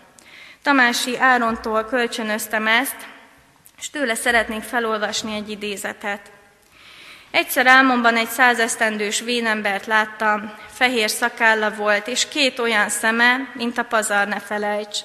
Tamási 0.62 1.18
Árontól 1.18 1.84
kölcsönöztem 1.84 2.66
ezt, 2.66 2.96
és 3.78 3.90
tőle 3.90 4.14
szeretnék 4.14 4.62
felolvasni 4.62 5.34
egy 5.34 5.50
idézetet. 5.50 6.32
Egyszer 7.30 7.66
álmomban 7.66 8.16
egy 8.16 8.28
százesztendős 8.28 9.20
vénembert 9.20 9.86
láttam, 9.86 10.54
fehér 10.72 11.10
szakálla 11.10 11.70
volt, 11.70 12.08
és 12.08 12.28
két 12.28 12.58
olyan 12.58 12.88
szeme, 12.88 13.52
mint 13.54 13.78
a 13.78 13.84
pazar 13.84 14.28
ne 14.28 14.40
felejts. 14.40 14.98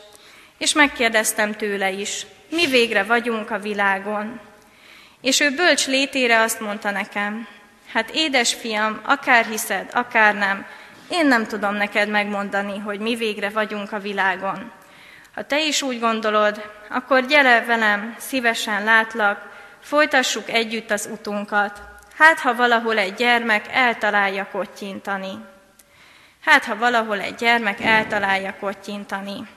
És 0.57 0.73
megkérdeztem 0.73 1.55
tőle 1.55 1.91
is, 1.91 2.25
mi 2.49 2.65
végre 2.65 3.03
vagyunk 3.03 3.51
a 3.51 3.59
világon. 3.59 4.48
És 5.21 5.39
ő 5.39 5.49
bölcs 5.55 5.87
létére 5.87 6.41
azt 6.41 6.59
mondta 6.59 6.91
nekem, 6.91 7.47
hát 7.93 8.09
édes 8.13 8.53
fiam, 8.53 8.99
akár 9.05 9.45
hiszed, 9.45 9.89
akár 9.93 10.35
nem, 10.35 10.65
én 11.09 11.27
nem 11.27 11.47
tudom 11.47 11.75
neked 11.75 12.09
megmondani, 12.09 12.77
hogy 12.77 12.99
mi 12.99 13.15
végre 13.15 13.49
vagyunk 13.49 13.91
a 13.91 13.99
világon. 13.99 14.71
Ha 15.35 15.43
te 15.43 15.65
is 15.65 15.81
úgy 15.81 15.99
gondolod, 15.99 16.71
akkor 16.89 17.25
gyere 17.25 17.65
velem, 17.65 18.15
szívesen 18.17 18.83
látlak, 18.83 19.49
folytassuk 19.81 20.49
együtt 20.49 20.91
az 20.91 21.09
utunkat, 21.11 21.89
Hát, 22.19 22.39
ha 22.39 22.55
valahol 22.55 22.97
egy 22.97 23.13
gyermek 23.13 23.65
eltalálja 23.71 24.47
kottyintani. 24.51 25.31
Hát, 26.45 26.65
ha 26.65 26.77
valahol 26.77 27.19
egy 27.19 27.35
gyermek 27.35 27.81
eltalálja 27.81 28.55
kottyintani. 28.59 29.47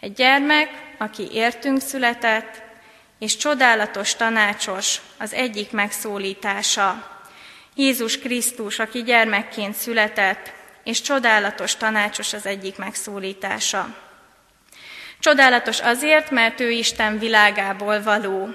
Egy 0.00 0.12
gyermek, 0.12 0.68
aki 0.98 1.28
értünk 1.32 1.80
született, 1.80 2.62
és 3.20 3.36
csodálatos 3.36 4.14
tanácsos 4.14 5.00
az 5.18 5.32
egyik 5.32 5.70
megszólítása. 5.70 7.18
Jézus 7.74 8.18
Krisztus, 8.18 8.78
aki 8.78 9.02
gyermekként 9.02 9.74
született, 9.74 10.52
és 10.84 11.00
csodálatos 11.00 11.76
tanácsos 11.76 12.32
az 12.32 12.46
egyik 12.46 12.76
megszólítása. 12.76 13.94
Csodálatos 15.18 15.80
azért, 15.80 16.30
mert 16.30 16.60
ő 16.60 16.70
Isten 16.70 17.18
világából 17.18 18.02
való, 18.02 18.48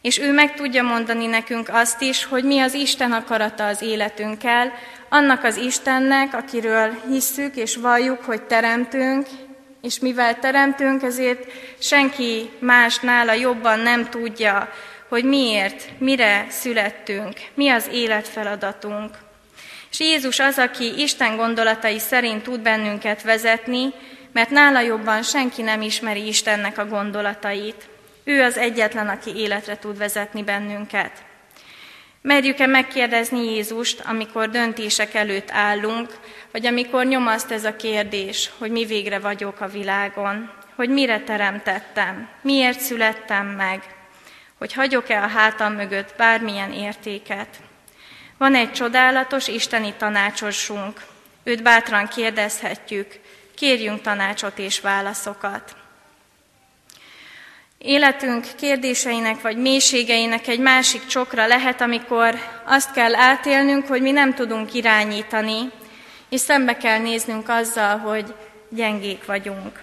és 0.00 0.18
ő 0.18 0.32
meg 0.32 0.54
tudja 0.54 0.82
mondani 0.82 1.26
nekünk 1.26 1.68
azt 1.72 2.00
is, 2.00 2.24
hogy 2.24 2.44
mi 2.44 2.60
az 2.60 2.74
Isten 2.74 3.12
akarata 3.12 3.66
az 3.66 3.82
életünkkel, 3.82 4.72
annak 5.08 5.44
az 5.44 5.56
Istennek, 5.56 6.34
akiről 6.34 6.94
hisszük 7.08 7.56
és 7.56 7.76
valljuk, 7.76 8.22
hogy 8.22 8.42
teremtünk, 8.42 9.26
és 9.84 9.98
mivel 9.98 10.38
teremtünk, 10.38 11.02
ezért 11.02 11.52
senki 11.78 12.50
más 12.58 12.98
nála 12.98 13.32
jobban 13.32 13.78
nem 13.78 14.10
tudja, 14.10 14.72
hogy 15.08 15.24
miért, 15.24 15.88
mire 15.98 16.46
születtünk, 16.48 17.32
mi 17.54 17.68
az 17.68 17.88
életfeladatunk. 17.92 19.10
És 19.90 20.00
Jézus 20.00 20.38
az, 20.38 20.58
aki 20.58 21.02
Isten 21.02 21.36
gondolatai 21.36 21.98
szerint 21.98 22.42
tud 22.42 22.60
bennünket 22.60 23.22
vezetni, 23.22 23.92
mert 24.32 24.50
nála 24.50 24.80
jobban 24.80 25.22
senki 25.22 25.62
nem 25.62 25.82
ismeri 25.82 26.26
Istennek 26.26 26.78
a 26.78 26.86
gondolatait. 26.86 27.88
Ő 28.24 28.42
az 28.42 28.56
egyetlen, 28.56 29.08
aki 29.08 29.36
életre 29.36 29.78
tud 29.78 29.98
vezetni 29.98 30.42
bennünket. 30.42 31.12
Merjük-e 32.26 32.66
megkérdezni 32.66 33.52
Jézust, 33.54 34.00
amikor 34.00 34.50
döntések 34.50 35.14
előtt 35.14 35.50
állunk, 35.50 36.18
vagy 36.52 36.66
amikor 36.66 37.04
nyomaszt 37.04 37.50
ez 37.50 37.64
a 37.64 37.76
kérdés, 37.76 38.50
hogy 38.58 38.70
mi 38.70 38.84
végre 38.84 39.18
vagyok 39.18 39.60
a 39.60 39.68
világon, 39.68 40.50
hogy 40.74 40.88
mire 40.88 41.20
teremtettem, 41.20 42.28
miért 42.40 42.80
születtem 42.80 43.46
meg, 43.46 43.82
hogy 44.58 44.72
hagyok-e 44.72 45.22
a 45.22 45.26
hátam 45.26 45.72
mögött 45.72 46.14
bármilyen 46.16 46.72
értéket. 46.72 47.56
Van 48.38 48.54
egy 48.54 48.72
csodálatos 48.72 49.48
isteni 49.48 49.94
tanácsosunk, 49.96 51.00
őt 51.42 51.62
bátran 51.62 52.08
kérdezhetjük, 52.08 53.20
kérjünk 53.54 54.00
tanácsot 54.00 54.58
és 54.58 54.80
válaszokat. 54.80 55.83
Életünk 57.86 58.46
kérdéseinek 58.56 59.40
vagy 59.40 59.56
mélységeinek 59.56 60.46
egy 60.46 60.58
másik 60.58 61.06
csokra 61.06 61.46
lehet, 61.46 61.80
amikor 61.80 62.34
azt 62.66 62.92
kell 62.92 63.14
átélnünk, 63.14 63.86
hogy 63.86 64.02
mi 64.02 64.10
nem 64.10 64.34
tudunk 64.34 64.74
irányítani, 64.74 65.70
és 66.28 66.40
szembe 66.40 66.76
kell 66.76 66.98
néznünk 66.98 67.48
azzal, 67.48 67.98
hogy 67.98 68.34
gyengék 68.68 69.24
vagyunk. 69.24 69.82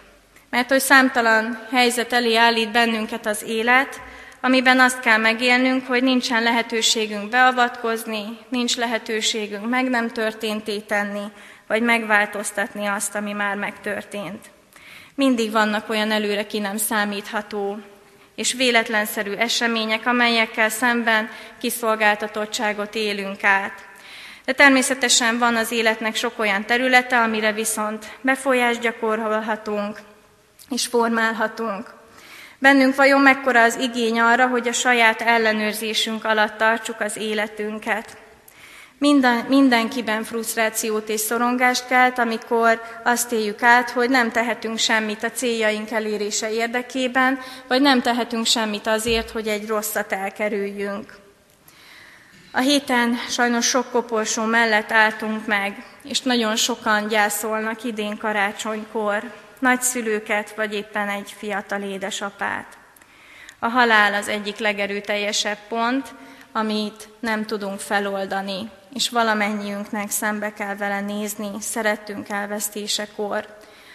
Mert 0.50 0.70
hogy 0.70 0.80
számtalan 0.80 1.68
helyzet 1.72 2.14
elé 2.14 2.36
állít 2.36 2.72
bennünket 2.72 3.26
az 3.26 3.44
élet, 3.48 4.02
amiben 4.42 4.80
azt 4.80 5.00
kell 5.00 5.18
megélnünk, 5.18 5.88
hogy 5.88 6.04
nincsen 6.04 6.44
lehetőségünk 6.44 7.30
beavatkozni, 7.30 8.38
nincs 8.50 8.78
lehetőségünk 8.78 9.70
meg 9.70 9.90
nem 9.90 10.10
történté 10.10 10.80
tenni, 10.80 11.24
vagy 11.68 11.82
megváltoztatni 11.82 12.86
azt, 12.86 13.16
ami 13.16 13.32
már 13.32 13.56
megtörtént. 13.56 14.50
Mindig 15.16 15.52
vannak 15.52 15.90
olyan 15.90 16.12
előre 16.12 16.46
ki 16.46 16.60
nem 16.60 16.78
számítható 16.78 17.78
és 18.42 18.54
véletlenszerű 18.54 19.32
események, 19.32 20.06
amelyekkel 20.06 20.70
szemben 20.70 21.30
kiszolgáltatottságot 21.60 22.96
élünk 22.96 23.44
át. 23.44 23.74
De 24.46 24.54
természetesen 24.54 25.38
van 25.38 25.56
az 25.56 25.72
életnek 25.72 26.16
sok 26.16 26.40
olyan 26.40 26.66
területe, 26.66 27.22
amire 27.22 27.52
viszont 27.52 28.06
befolyást 28.22 28.80
gyakorolhatunk 28.80 30.00
és 30.70 30.88
formálhatunk. 30.88 31.94
Bennünk 32.60 32.96
vajon 32.96 33.22
mekkora 33.22 33.62
az 33.64 33.76
igény 33.76 34.20
arra, 34.20 34.48
hogy 34.48 34.68
a 34.68 34.74
saját 34.74 35.22
ellenőrzésünk 35.22 36.26
alatt 36.26 36.58
tartsuk 36.58 37.00
az 37.00 37.18
életünket? 37.18 38.21
Minden, 39.02 39.46
mindenkiben 39.46 40.24
frusztrációt 40.24 41.10
és 41.10 41.20
szorongást 41.20 41.88
kelt, 41.88 42.18
amikor 42.18 42.82
azt 43.04 43.32
éljük 43.32 43.62
át, 43.62 43.90
hogy 43.90 44.10
nem 44.10 44.32
tehetünk 44.32 44.78
semmit 44.78 45.24
a 45.24 45.32
céljaink 45.32 45.92
elérése 45.92 46.52
érdekében, 46.52 47.40
vagy 47.68 47.82
nem 47.82 48.02
tehetünk 48.02 48.46
semmit 48.46 48.88
azért, 48.88 49.30
hogy 49.30 49.48
egy 49.48 49.68
rosszat 49.68 50.12
elkerüljünk. 50.12 51.14
A 52.52 52.60
héten 52.60 53.16
sajnos 53.30 53.66
sok 53.66 53.92
koporsó 53.92 54.44
mellett 54.44 54.92
álltunk 54.92 55.46
meg, 55.46 55.86
és 56.04 56.22
nagyon 56.22 56.56
sokan 56.56 57.08
gyászolnak 57.08 57.84
idén 57.84 58.18
karácsonykor, 58.18 59.34
nagyszülőket, 59.60 60.56
vagy 60.56 60.74
éppen 60.74 61.10
egy 61.10 61.34
fiatal 61.38 61.82
édesapát. 61.82 62.78
A 63.60 63.68
halál 63.68 64.14
az 64.14 64.28
egyik 64.28 64.58
legerőteljesebb 64.58 65.58
pont, 65.70 66.14
amit 66.52 67.10
nem 67.20 67.46
tudunk 67.46 67.80
feloldani, 67.80 68.70
és 68.94 69.10
valamennyiünknek 69.10 70.10
szembe 70.10 70.54
kell 70.54 70.76
vele 70.76 71.02
nézni 71.02 71.52
szerettünk 71.60 72.30
elvesztésekor, 72.30 73.46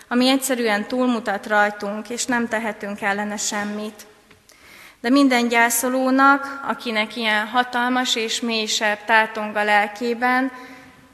ami 0.09 0.29
egyszerűen 0.29 0.87
túlmutat 0.87 1.47
rajtunk, 1.47 2.09
és 2.09 2.25
nem 2.25 2.49
tehetünk 2.49 3.01
ellene 3.01 3.37
semmit. 3.37 4.07
De 5.01 5.11
minden 5.11 5.49
gyászolónak, 5.49 6.61
akinek 6.69 7.17
ilyen 7.17 7.47
hatalmas 7.47 8.17
és 8.17 8.41
mélysebb 8.41 9.05
tátong 9.05 9.57
a 9.57 9.65
lelkében, 9.65 10.53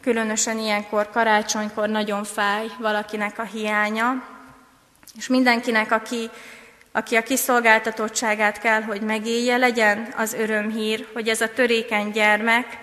különösen 0.02 0.58
ilyenkor 0.58 1.10
karácsonykor 1.10 1.88
nagyon 1.88 2.24
fáj 2.24 2.66
valakinek 2.78 3.38
a 3.38 3.42
hiánya, 3.42 4.22
és 5.16 5.26
mindenkinek, 5.28 5.92
aki, 5.92 6.30
aki 6.92 7.16
a 7.16 7.22
kiszolgáltatottságát 7.22 8.58
kell, 8.58 8.82
hogy 8.82 9.00
megélje, 9.00 9.56
legyen 9.56 10.14
az 10.16 10.32
örömhír, 10.32 11.08
hogy 11.12 11.28
ez 11.28 11.40
a 11.40 11.52
törékeny 11.52 12.10
gyermek, 12.10 12.81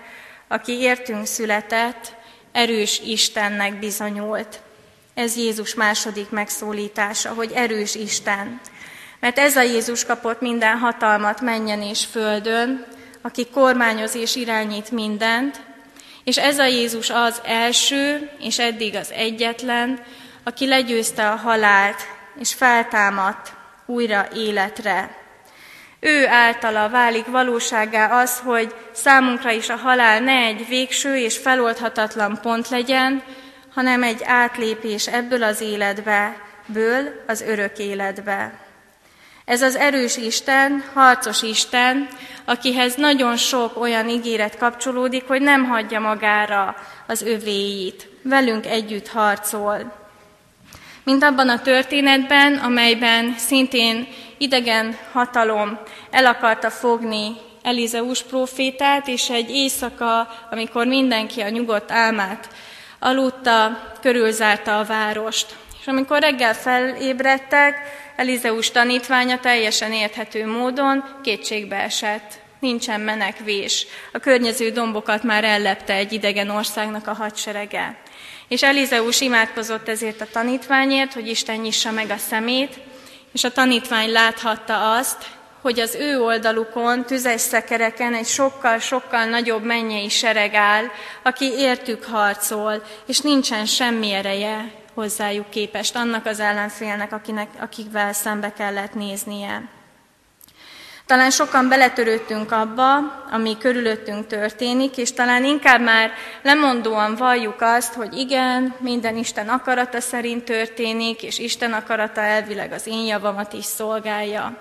aki 0.51 0.71
értünk 0.71 1.25
született, 1.25 2.13
erős 2.51 3.01
Istennek 3.05 3.79
bizonyult. 3.79 4.59
Ez 5.13 5.35
Jézus 5.35 5.73
második 5.73 6.29
megszólítása, 6.29 7.33
hogy 7.33 7.51
erős 7.51 7.95
Isten. 7.95 8.59
Mert 9.19 9.37
ez 9.37 9.55
a 9.55 9.61
Jézus 9.61 10.05
kapott 10.05 10.41
minden 10.41 10.77
hatalmat 10.77 11.41
menjen 11.41 11.81
és 11.81 12.05
földön, 12.05 12.85
aki 13.21 13.47
kormányoz 13.47 14.15
és 14.15 14.35
irányít 14.35 14.91
mindent, 14.91 15.61
és 16.23 16.37
ez 16.37 16.59
a 16.59 16.65
Jézus 16.65 17.09
az 17.09 17.41
első, 17.45 18.29
és 18.39 18.59
eddig 18.59 18.95
az 18.95 19.11
egyetlen, 19.11 20.03
aki 20.43 20.67
legyőzte 20.67 21.29
a 21.29 21.35
halált, 21.35 22.01
és 22.39 22.53
feltámadt 22.53 23.53
újra 23.85 24.27
életre. 24.35 25.17
Ő 25.99 26.27
általa 26.27 26.89
válik 26.89 27.25
valóságá 27.25 28.21
az, 28.21 28.39
hogy 28.39 28.75
számunkra 28.91 29.51
is 29.51 29.69
a 29.69 29.75
halál 29.75 30.19
ne 30.19 30.35
egy 30.45 30.67
végső 30.67 31.17
és 31.17 31.37
feloldhatatlan 31.37 32.39
pont 32.41 32.69
legyen, 32.69 33.23
hanem 33.73 34.03
egy 34.03 34.21
átlépés 34.23 35.07
ebből 35.07 35.43
az 35.43 35.61
életbe, 35.61 36.37
ből 36.65 37.23
az 37.27 37.41
örök 37.41 37.77
életbe. 37.77 38.53
Ez 39.45 39.61
az 39.61 39.75
erős 39.75 40.17
Isten, 40.17 40.83
harcos 40.93 41.41
Isten, 41.41 42.07
akihez 42.45 42.95
nagyon 42.95 43.37
sok 43.37 43.81
olyan 43.81 44.09
ígéret 44.09 44.57
kapcsolódik, 44.57 45.27
hogy 45.27 45.41
nem 45.41 45.65
hagyja 45.65 45.99
magára 45.99 46.75
az 47.07 47.21
övéit. 47.21 48.07
Velünk 48.21 48.65
együtt 48.65 49.07
harcol. 49.07 49.93
Mint 51.09 51.23
abban 51.23 51.49
a 51.49 51.61
történetben, 51.61 52.53
amelyben 52.53 53.35
szintén 53.37 54.07
idegen 54.37 54.97
hatalom 55.11 55.79
el 56.11 56.25
akarta 56.25 56.69
fogni 56.69 57.31
Elizeus 57.61 58.23
profétát, 58.23 59.07
és 59.07 59.29
egy 59.29 59.49
éjszaka, 59.49 60.27
amikor 60.51 60.87
mindenki 60.87 61.41
a 61.41 61.49
nyugodt 61.49 61.91
álmát 61.91 62.49
aludta, 62.99 63.81
körülzárta 64.01 64.79
a 64.79 64.83
várost. 64.83 65.55
És 65.79 65.87
amikor 65.87 66.21
reggel 66.21 66.53
felébredtek, 66.53 67.75
Elizeus 68.15 68.71
tanítványa 68.71 69.39
teljesen 69.39 69.91
érthető 69.91 70.47
módon 70.47 71.03
kétségbe 71.23 71.75
esett. 71.75 72.39
Nincsen 72.59 73.01
menekvés. 73.01 73.85
A 74.13 74.19
környező 74.19 74.69
dombokat 74.69 75.23
már 75.23 75.43
ellepte 75.43 75.93
egy 75.93 76.13
idegen 76.13 76.49
országnak 76.49 77.07
a 77.07 77.13
hadserege. 77.13 77.97
És 78.49 78.63
Elizeus 78.63 79.21
imádkozott 79.21 79.87
ezért 79.87 80.21
a 80.21 80.27
tanítványért, 80.31 81.13
hogy 81.13 81.27
Isten 81.27 81.59
nyissa 81.59 81.91
meg 81.91 82.09
a 82.09 82.17
szemét, 82.17 82.79
és 83.33 83.43
a 83.43 83.51
tanítvány 83.51 84.11
láthatta 84.11 84.95
azt, 84.95 85.25
hogy 85.61 85.79
az 85.79 85.95
ő 85.95 86.21
oldalukon, 86.21 87.05
tüzes 87.05 87.41
szekereken 87.41 88.13
egy 88.13 88.27
sokkal-sokkal 88.27 89.25
nagyobb 89.25 89.63
mennyei 89.63 90.09
sereg 90.09 90.53
áll, 90.53 90.83
aki 91.23 91.45
értük 91.45 92.03
harcol, 92.03 92.83
és 93.05 93.19
nincsen 93.19 93.65
semmi 93.65 94.11
ereje 94.11 94.71
hozzájuk 94.93 95.49
képest, 95.49 95.95
annak 95.95 96.25
az 96.25 96.39
ellenfélnek, 96.39 97.13
akinek, 97.13 97.49
akikvel 97.59 98.13
szembe 98.13 98.53
kellett 98.53 98.93
néznie. 98.93 99.78
Talán 101.09 101.31
sokan 101.31 101.69
beletörődtünk 101.69 102.51
abba, 102.51 102.97
ami 103.31 103.57
körülöttünk 103.57 104.27
történik, 104.27 104.97
és 104.97 105.13
talán 105.13 105.43
inkább 105.43 105.81
már 105.81 106.11
lemondóan 106.41 107.15
valljuk 107.15 107.61
azt, 107.61 107.93
hogy 107.93 108.13
igen, 108.13 108.75
minden 108.79 109.17
Isten 109.17 109.49
akarata 109.49 110.01
szerint 110.01 110.43
történik, 110.43 111.23
és 111.23 111.39
Isten 111.39 111.73
akarata 111.73 112.21
elvileg 112.21 112.71
az 112.71 112.87
én 112.87 113.05
javamat 113.05 113.53
is 113.53 113.65
szolgálja. 113.65 114.57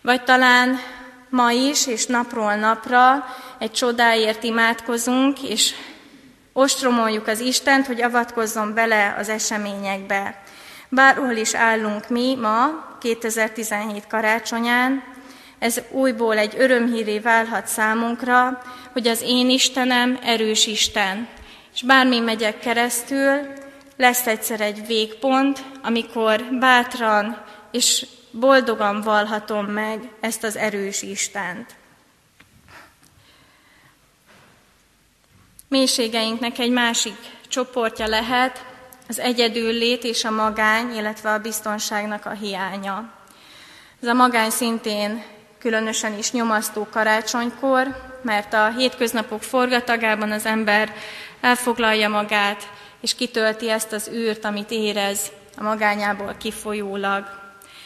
Vagy 0.00 0.22
talán 0.22 0.80
ma 1.28 1.50
is, 1.50 1.86
és 1.86 2.06
napról 2.06 2.54
napra 2.54 3.24
egy 3.58 3.72
csodáért 3.72 4.42
imádkozunk, 4.42 5.42
és 5.42 5.74
ostromoljuk 6.52 7.26
az 7.26 7.40
Istent, 7.40 7.86
hogy 7.86 8.02
avatkozzon 8.02 8.74
bele 8.74 9.14
az 9.18 9.28
eseményekbe. 9.28 10.42
Bárhol 10.88 11.32
is 11.32 11.54
állunk 11.54 12.08
mi 12.08 12.34
ma, 12.40 12.68
2017 13.00 14.06
karácsonyán, 14.06 15.11
ez 15.62 15.80
újból 15.90 16.38
egy 16.38 16.54
örömhíré 16.58 17.18
válhat 17.18 17.66
számunkra, 17.66 18.62
hogy 18.92 19.06
az 19.06 19.22
én 19.22 19.50
Istenem 19.50 20.18
erős 20.22 20.66
Isten, 20.66 21.28
és 21.74 21.82
bármi 21.82 22.18
megyek 22.18 22.58
keresztül, 22.58 23.52
lesz 23.96 24.26
egyszer 24.26 24.60
egy 24.60 24.86
végpont, 24.86 25.64
amikor 25.82 26.44
bátran 26.60 27.44
és 27.70 28.06
boldogan 28.30 29.00
valhatom 29.00 29.66
meg 29.66 30.10
ezt 30.20 30.44
az 30.44 30.56
erős 30.56 31.02
Istent. 31.02 31.74
Mélységeinknek 35.68 36.58
egy 36.58 36.70
másik 36.70 37.16
csoportja 37.48 38.06
lehet 38.06 38.64
az 39.08 39.18
egyedüllét 39.18 40.04
és 40.04 40.24
a 40.24 40.30
magány, 40.30 40.96
illetve 40.96 41.32
a 41.32 41.38
biztonságnak 41.38 42.26
a 42.26 42.30
hiánya. 42.30 43.12
Ez 44.00 44.08
a 44.08 44.14
magány 44.14 44.50
szintén 44.50 45.40
különösen 45.62 46.18
is 46.18 46.32
nyomasztó 46.32 46.86
karácsonykor, 46.90 47.86
mert 48.22 48.52
a 48.52 48.68
hétköznapok 48.76 49.42
forgatagában 49.42 50.30
az 50.30 50.46
ember 50.46 50.94
elfoglalja 51.40 52.08
magát, 52.08 52.68
és 53.00 53.14
kitölti 53.14 53.70
ezt 53.70 53.92
az 53.92 54.10
űrt, 54.12 54.44
amit 54.44 54.70
érez 54.70 55.32
a 55.56 55.62
magányából 55.62 56.34
kifolyólag. 56.38 57.24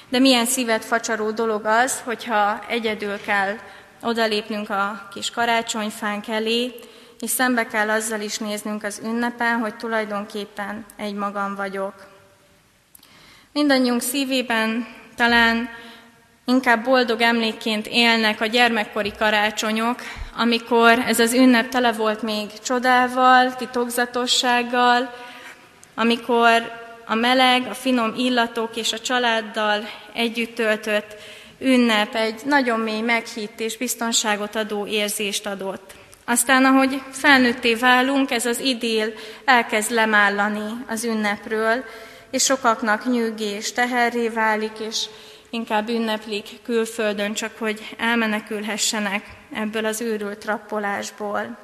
De 0.08 0.18
milyen 0.18 0.46
szívet 0.46 0.84
facsaró 0.84 1.30
dolog 1.30 1.64
az, 1.64 2.00
hogyha 2.04 2.64
egyedül 2.68 3.20
kell 3.20 3.56
odalépnünk 4.02 4.70
a 4.70 5.08
kis 5.12 5.30
karácsonyfánk 5.30 6.28
elé, 6.28 6.74
és 7.18 7.30
szembe 7.30 7.66
kell 7.66 7.90
azzal 7.90 8.20
is 8.20 8.38
néznünk 8.38 8.82
az 8.82 9.00
ünnepen, 9.04 9.58
hogy 9.58 9.76
tulajdonképpen 9.76 10.84
egy 10.96 11.14
magam 11.14 11.54
vagyok. 11.54 11.94
Mindannyiunk 13.52 14.00
szívében 14.00 14.86
talán 15.16 15.68
inkább 16.46 16.84
boldog 16.84 17.20
emlékként 17.20 17.86
élnek 17.86 18.40
a 18.40 18.46
gyermekkori 18.46 19.12
karácsonyok, 19.18 20.00
amikor 20.36 20.98
ez 20.98 21.20
az 21.20 21.32
ünnep 21.32 21.68
tele 21.68 21.92
volt 21.92 22.22
még 22.22 22.46
csodával, 22.64 23.54
titokzatossággal, 23.54 25.14
amikor 25.94 26.72
a 27.06 27.14
meleg, 27.14 27.66
a 27.70 27.74
finom 27.74 28.14
illatok 28.16 28.76
és 28.76 28.92
a 28.92 28.98
családdal 28.98 29.88
együtt 30.14 30.54
töltött 30.54 31.16
ünnep 31.58 32.14
egy 32.14 32.40
nagyon 32.44 32.80
mély 32.80 33.00
meghitt 33.00 33.60
és 33.60 33.76
biztonságot 33.76 34.56
adó 34.56 34.86
érzést 34.86 35.46
adott. 35.46 35.94
Aztán, 36.24 36.64
ahogy 36.64 37.02
felnőtté 37.10 37.74
válunk, 37.74 38.30
ez 38.30 38.46
az 38.46 38.60
idél 38.60 39.12
elkezd 39.44 39.90
lemállani 39.90 40.84
az 40.88 41.04
ünnepről, 41.04 41.84
és 42.30 42.44
sokaknak 42.44 43.10
nyűgés 43.10 43.72
teherré 43.72 44.28
válik, 44.28 44.78
és 44.88 45.04
inkább 45.50 45.88
ünneplik 45.88 46.48
külföldön, 46.62 47.34
csak 47.34 47.58
hogy 47.58 47.94
elmenekülhessenek 47.98 49.24
ebből 49.52 49.84
az 49.84 50.00
őrült 50.00 50.38
trappolásból. 50.38 51.58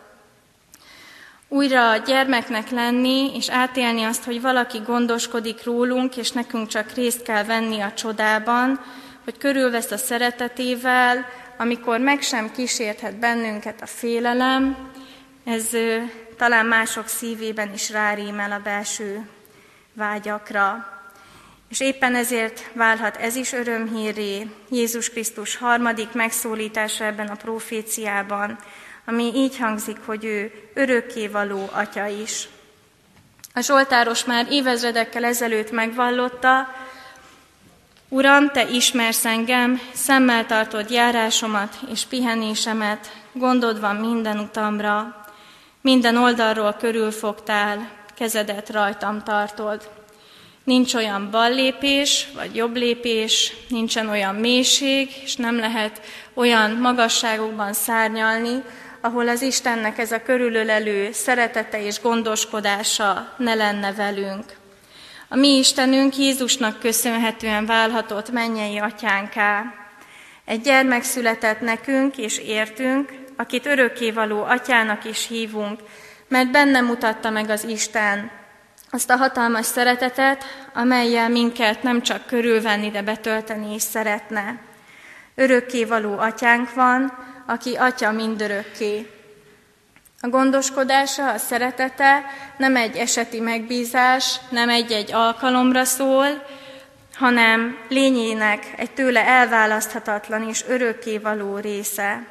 Újra 1.48 1.96
gyermeknek 1.96 2.70
lenni, 2.70 3.36
és 3.36 3.50
átélni 3.50 4.02
azt, 4.02 4.24
hogy 4.24 4.40
valaki 4.40 4.78
gondoskodik 4.78 5.64
rólunk, 5.64 6.16
és 6.16 6.30
nekünk 6.30 6.68
csak 6.68 6.92
részt 6.92 7.22
kell 7.22 7.44
venni 7.44 7.80
a 7.80 7.92
csodában, 7.92 8.80
hogy 9.24 9.38
körülvesz 9.38 9.90
a 9.90 9.96
szeretetével, 9.96 11.26
amikor 11.58 11.98
meg 11.98 12.22
sem 12.22 12.52
kísérthet 12.52 13.18
bennünket 13.18 13.82
a 13.82 13.86
félelem, 13.86 14.90
ez 15.44 15.68
talán 16.36 16.66
mások 16.66 17.06
szívében 17.08 17.72
is 17.72 17.90
rárímel 17.90 18.52
a 18.52 18.60
belső 18.64 19.28
vágyakra. 19.92 20.86
És 21.72 21.80
éppen 21.80 22.14
ezért 22.14 22.70
válhat 22.72 23.16
ez 23.16 23.36
is 23.36 23.52
örömhíré 23.52 24.50
Jézus 24.70 25.10
Krisztus 25.10 25.56
harmadik 25.56 26.12
megszólítása 26.12 27.04
ebben 27.04 27.26
a 27.26 27.34
proféciában, 27.34 28.58
ami 29.06 29.32
így 29.34 29.58
hangzik, 29.58 29.96
hogy 30.04 30.24
ő 30.24 30.52
örökkévaló 30.74 31.68
atya 31.72 32.06
is. 32.06 32.48
A 33.54 33.60
Zsoltáros 33.60 34.24
már 34.24 34.46
évezredekkel 34.50 35.24
ezelőtt 35.24 35.70
megvallotta, 35.70 36.68
Uram, 38.08 38.50
Te 38.50 38.68
ismersz 38.68 39.24
engem, 39.24 39.80
szemmel 39.92 40.46
tartod 40.46 40.90
járásomat 40.90 41.76
és 41.90 42.04
pihenésemet, 42.04 43.12
gondod 43.32 43.80
van 43.80 43.96
minden 43.96 44.38
utamra, 44.38 45.24
minden 45.80 46.16
oldalról 46.16 46.72
körülfogtál, 46.72 47.90
kezedet 48.14 48.70
rajtam 48.70 49.22
tartod. 49.22 50.01
Nincs 50.64 50.94
olyan 50.94 51.30
bal 51.30 51.54
lépés, 51.54 52.28
vagy 52.34 52.56
jobb 52.56 52.76
lépés, 52.76 53.52
nincsen 53.68 54.08
olyan 54.08 54.34
mélység, 54.34 55.08
és 55.24 55.36
nem 55.36 55.58
lehet 55.58 56.00
olyan 56.34 56.70
magasságokban 56.70 57.72
szárnyalni, 57.72 58.62
ahol 59.00 59.28
az 59.28 59.42
Istennek 59.42 59.98
ez 59.98 60.12
a 60.12 60.22
körülölelő 60.22 61.12
szeretete 61.12 61.84
és 61.84 62.00
gondoskodása 62.00 63.34
ne 63.38 63.54
lenne 63.54 63.92
velünk. 63.92 64.44
A 65.28 65.36
mi 65.36 65.48
Istenünk 65.48 66.16
Jézusnak 66.16 66.78
köszönhetően 66.78 67.66
válhatott 67.66 68.30
mennyei 68.30 68.78
atyánká. 68.78 69.74
Egy 70.44 70.60
gyermek 70.60 71.02
született 71.02 71.60
nekünk 71.60 72.18
és 72.18 72.38
értünk, 72.38 73.12
akit 73.36 73.66
örökkévaló 73.66 74.42
atyának 74.42 75.04
is 75.04 75.26
hívunk, 75.26 75.80
mert 76.28 76.50
benne 76.50 76.80
mutatta 76.80 77.30
meg 77.30 77.50
az 77.50 77.64
Isten 77.64 78.30
azt 78.94 79.10
a 79.10 79.16
hatalmas 79.16 79.66
szeretetet, 79.66 80.44
amelyel 80.74 81.28
minket 81.28 81.82
nem 81.82 82.02
csak 82.02 82.26
körülvenni, 82.26 82.90
de 82.90 83.02
betölteni 83.02 83.74
is 83.74 83.82
szeretne. 83.82 84.60
Örökkévaló 85.34 86.18
atyánk 86.18 86.74
van, 86.74 87.12
aki 87.46 87.74
atya 87.74 88.10
mindörökké. 88.10 89.10
A 90.20 90.28
gondoskodása, 90.28 91.30
a 91.30 91.38
szeretete 91.38 92.24
nem 92.56 92.76
egy 92.76 92.96
eseti 92.96 93.40
megbízás, 93.40 94.36
nem 94.48 94.68
egy-egy 94.68 95.12
alkalomra 95.12 95.84
szól, 95.84 96.46
hanem 97.14 97.78
lényének 97.88 98.74
egy 98.76 98.90
tőle 98.90 99.26
elválaszthatatlan 99.26 100.48
és 100.48 100.64
örökkévaló 100.68 101.56
része. 101.56 102.26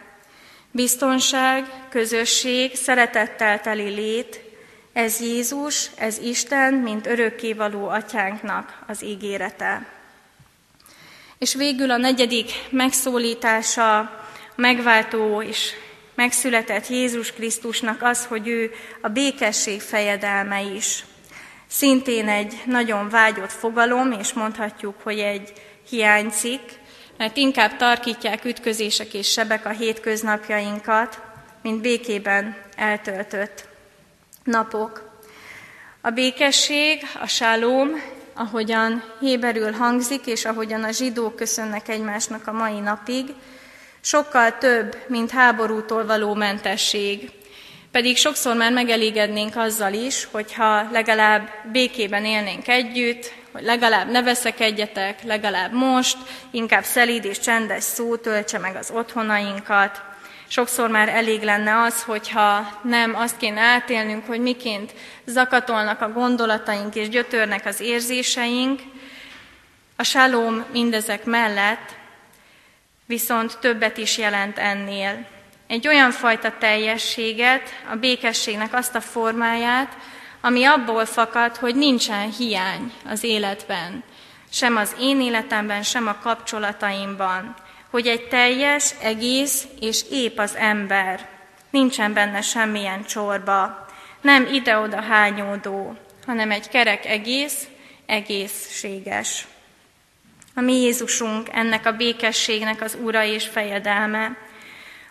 Biztonság, 0.72 1.66
közösség, 1.90 2.76
szeretettel 2.76 3.62
teli 3.62 3.90
lét, 3.90 4.51
ez 4.94 5.20
Jézus, 5.20 5.90
ez 5.96 6.18
Isten, 6.18 6.74
mint 6.74 7.08
örökkévaló 7.08 7.88
atyánknak 7.88 8.84
az 8.88 9.04
ígérete. 9.04 9.86
És 11.38 11.54
végül 11.54 11.92
a 11.92 11.98
negyedik 11.98 12.52
megszólítása, 12.70 14.20
megváltó 14.56 15.42
és 15.42 15.72
megszületett 16.16 16.88
Jézus 16.88 17.32
Krisztusnak 17.32 18.02
az, 18.02 18.26
hogy 18.26 18.48
ő 18.48 18.72
a 19.02 19.08
békesség 19.08 19.82
fejedelme 19.82 20.62
is. 20.62 21.06
Szintén 21.68 22.28
egy 22.28 22.62
nagyon 22.66 23.10
vágyott 23.10 23.52
fogalom, 23.52 24.12
és 24.12 24.34
mondhatjuk, 24.34 24.96
hogy 25.04 25.20
egy 25.20 25.54
hiánycikk, 25.90 26.70
mert 27.18 27.38
inkább 27.38 27.78
tarkítják 27.78 28.46
ütközések 28.46 29.14
és 29.14 29.32
sebek 29.32 29.66
a 29.66 29.70
hétköznapjainkat, 29.70 31.22
mint 31.62 31.82
békében 31.82 32.58
eltöltött 32.76 33.71
napok. 34.44 35.10
A 36.02 36.10
békesség, 36.10 37.02
a 37.22 37.28
sálóm, 37.28 38.02
ahogyan 38.34 39.04
héberül 39.20 39.72
hangzik, 39.72 40.26
és 40.26 40.46
ahogyan 40.46 40.84
a 40.84 40.92
zsidók 40.92 41.36
köszönnek 41.36 41.88
egymásnak 41.88 42.48
a 42.48 42.52
mai 42.52 42.80
napig, 42.80 43.34
sokkal 44.02 44.58
több, 44.58 44.98
mint 45.08 45.32
háborútól 45.32 46.06
való 46.06 46.34
mentesség. 46.34 47.32
Pedig 47.92 48.18
sokszor 48.18 48.56
már 48.56 48.72
megelégednénk 48.72 49.56
azzal 49.56 49.94
is, 49.94 50.28
hogyha 50.32 50.92
legalább 50.92 51.50
békében 51.72 52.26
élnénk 52.26 52.68
együtt, 52.68 53.34
hogy 53.52 53.64
legalább 53.64 54.12
ne 54.12 54.24
veszekedjetek, 54.24 55.24
legalább 55.24 55.74
most, 55.74 56.18
inkább 56.52 56.84
szelíd 56.84 57.26
és 57.26 57.40
csendes 57.40 57.84
szó 57.84 58.16
töltse 58.16 58.58
meg 58.58 58.76
az 58.76 58.92
otthonainkat. 58.94 60.11
Sokszor 60.52 60.90
már 60.90 61.10
elég 61.10 61.42
lenne 61.42 61.82
az, 61.82 62.04
hogyha 62.04 62.80
nem 62.84 63.16
azt 63.16 63.38
kéne 63.38 63.62
átélnünk, 63.62 64.26
hogy 64.26 64.40
miként 64.40 64.94
zakatolnak 65.26 66.02
a 66.02 66.12
gondolataink 66.12 66.96
és 66.96 67.10
gyötörnek 67.10 67.66
az 67.66 67.80
érzéseink. 67.80 68.82
A 69.96 70.04
salóm 70.04 70.66
mindezek 70.72 71.26
mellett 71.26 71.96
viszont 73.06 73.58
többet 73.60 73.98
is 73.98 74.18
jelent 74.18 74.58
ennél. 74.58 75.28
Egy 75.68 75.88
olyan 75.88 76.12
fajta 76.12 76.58
teljességet, 76.58 77.70
a 77.92 77.96
békességnek 77.96 78.74
azt 78.74 78.96
a 78.96 79.02
formáját, 79.02 79.98
ami 80.42 80.64
abból 80.64 81.06
fakad, 81.06 81.56
hogy 81.56 81.76
nincsen 81.76 82.32
hiány 82.32 82.94
az 83.10 83.24
életben, 83.24 84.04
sem 84.50 84.76
az 84.76 84.96
én 85.00 85.22
életemben, 85.22 85.84
sem 85.84 86.08
a 86.08 86.18
kapcsolataimban, 86.22 87.56
hogy 87.92 88.08
egy 88.08 88.28
teljes, 88.28 88.94
egész 89.02 89.68
és 89.80 90.04
ép 90.12 90.40
az 90.40 90.56
ember, 90.56 91.28
nincsen 91.70 92.14
benne 92.14 92.42
semmilyen 92.42 93.04
csorba, 93.06 93.86
nem 94.22 94.48
ide-oda 94.52 95.02
hányódó, 95.02 95.96
hanem 96.26 96.52
egy 96.52 96.70
kerek 96.70 97.06
egész, 97.06 97.68
egészséges. 98.06 99.48
A 100.56 100.62
mi 100.62 100.74
Jézusunk 100.74 101.50
ennek 101.52 101.86
a 101.86 101.92
békességnek 101.92 102.82
az 102.82 102.98
ura 103.04 103.24
és 103.24 103.48
fejedelme. 103.48 104.38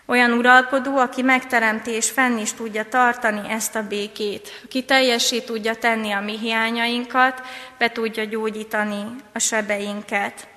Olyan 0.05 0.31
uralkodó, 0.31 0.97
aki 0.97 1.21
megteremti 1.21 1.91
és 1.91 2.09
fenn 2.09 2.37
is 2.37 2.53
tudja 2.53 2.85
tartani 2.85 3.49
ezt 3.49 3.75
a 3.75 3.87
békét, 3.87 4.61
aki 4.63 4.83
teljessé 4.83 5.39
tudja 5.39 5.75
tenni 5.75 6.11
a 6.11 6.21
mi 6.21 6.37
hiányainkat, 6.37 7.41
be 7.77 7.89
tudja 7.91 8.23
gyógyítani 8.23 9.03
a 9.33 9.39
sebeinket. 9.39 10.47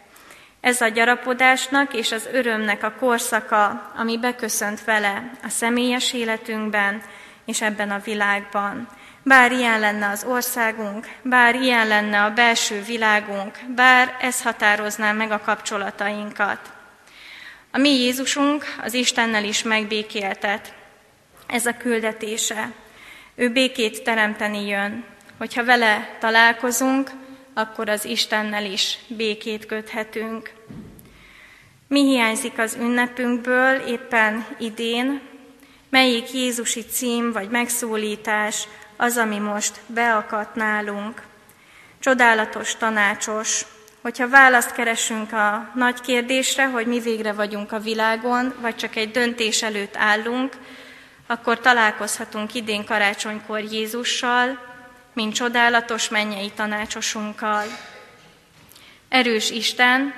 Ez 0.64 0.80
a 0.80 0.88
gyarapodásnak 0.88 1.94
és 1.94 2.12
az 2.12 2.28
örömnek 2.32 2.82
a 2.82 2.92
korszaka, 2.98 3.92
ami 3.96 4.18
beköszönt 4.18 4.84
vele 4.84 5.30
a 5.42 5.48
személyes 5.48 6.12
életünkben 6.12 7.02
és 7.44 7.62
ebben 7.62 7.90
a 7.90 8.00
világban. 8.04 8.88
Bár 9.22 9.52
ilyen 9.52 9.80
lenne 9.80 10.08
az 10.08 10.24
országunk, 10.24 11.08
bár 11.22 11.54
ilyen 11.54 11.86
lenne 11.86 12.22
a 12.22 12.30
belső 12.30 12.82
világunk, 12.82 13.58
bár 13.74 14.16
ez 14.20 14.42
határozná 14.42 15.12
meg 15.12 15.30
a 15.30 15.40
kapcsolatainkat. 15.40 16.72
A 17.70 17.78
mi 17.78 17.90
Jézusunk 17.90 18.74
az 18.82 18.94
Istennel 18.94 19.44
is 19.44 19.62
megbékéltet. 19.62 20.74
Ez 21.46 21.66
a 21.66 21.76
küldetése. 21.76 22.70
Ő 23.34 23.50
békét 23.50 24.02
teremteni 24.02 24.66
jön. 24.66 25.04
Hogyha 25.38 25.64
vele 25.64 26.16
találkozunk, 26.20 27.10
akkor 27.54 27.88
az 27.88 28.04
Istennel 28.04 28.64
is 28.64 28.98
békét 29.06 29.66
köthetünk. 29.66 30.52
Mi 31.88 32.02
hiányzik 32.04 32.58
az 32.58 32.76
ünnepünkből 32.80 33.76
éppen 33.76 34.46
idén? 34.58 35.20
Melyik 35.88 36.32
Jézusi 36.32 36.84
cím 36.84 37.32
vagy 37.32 37.48
megszólítás 37.48 38.68
az, 38.96 39.16
ami 39.16 39.38
most 39.38 39.80
beakadt 39.86 40.54
nálunk. 40.54 41.22
Csodálatos, 41.98 42.76
tanácsos, 42.76 43.66
hogyha 44.02 44.28
választ 44.28 44.72
keresünk 44.72 45.32
a 45.32 45.70
nagy 45.74 46.00
kérdésre, 46.00 46.66
hogy 46.66 46.86
mi 46.86 47.00
végre 47.00 47.32
vagyunk 47.32 47.72
a 47.72 47.80
világon, 47.80 48.54
vagy 48.60 48.76
csak 48.76 48.96
egy 48.96 49.10
döntés 49.10 49.62
előtt 49.62 49.96
állunk, 49.96 50.52
akkor 51.26 51.60
találkozhatunk 51.60 52.54
idén 52.54 52.84
karácsonykor 52.84 53.60
Jézussal, 53.60 54.73
mint 55.14 55.34
csodálatos 55.34 56.08
mennyei 56.08 56.50
tanácsosunkkal. 56.50 57.64
Erős 59.08 59.50
Isten, 59.50 60.14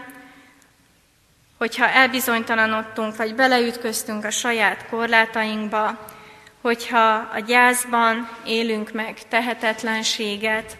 hogyha 1.59 1.89
elbizonytalanodtunk, 1.89 3.17
vagy 3.17 3.35
beleütköztünk 3.35 4.25
a 4.25 4.31
saját 4.31 4.87
korlátainkba, 4.89 5.99
hogyha 6.61 7.15
a 7.15 7.39
gyászban 7.47 8.29
élünk 8.45 8.93
meg 8.93 9.29
tehetetlenséget, 9.29 10.77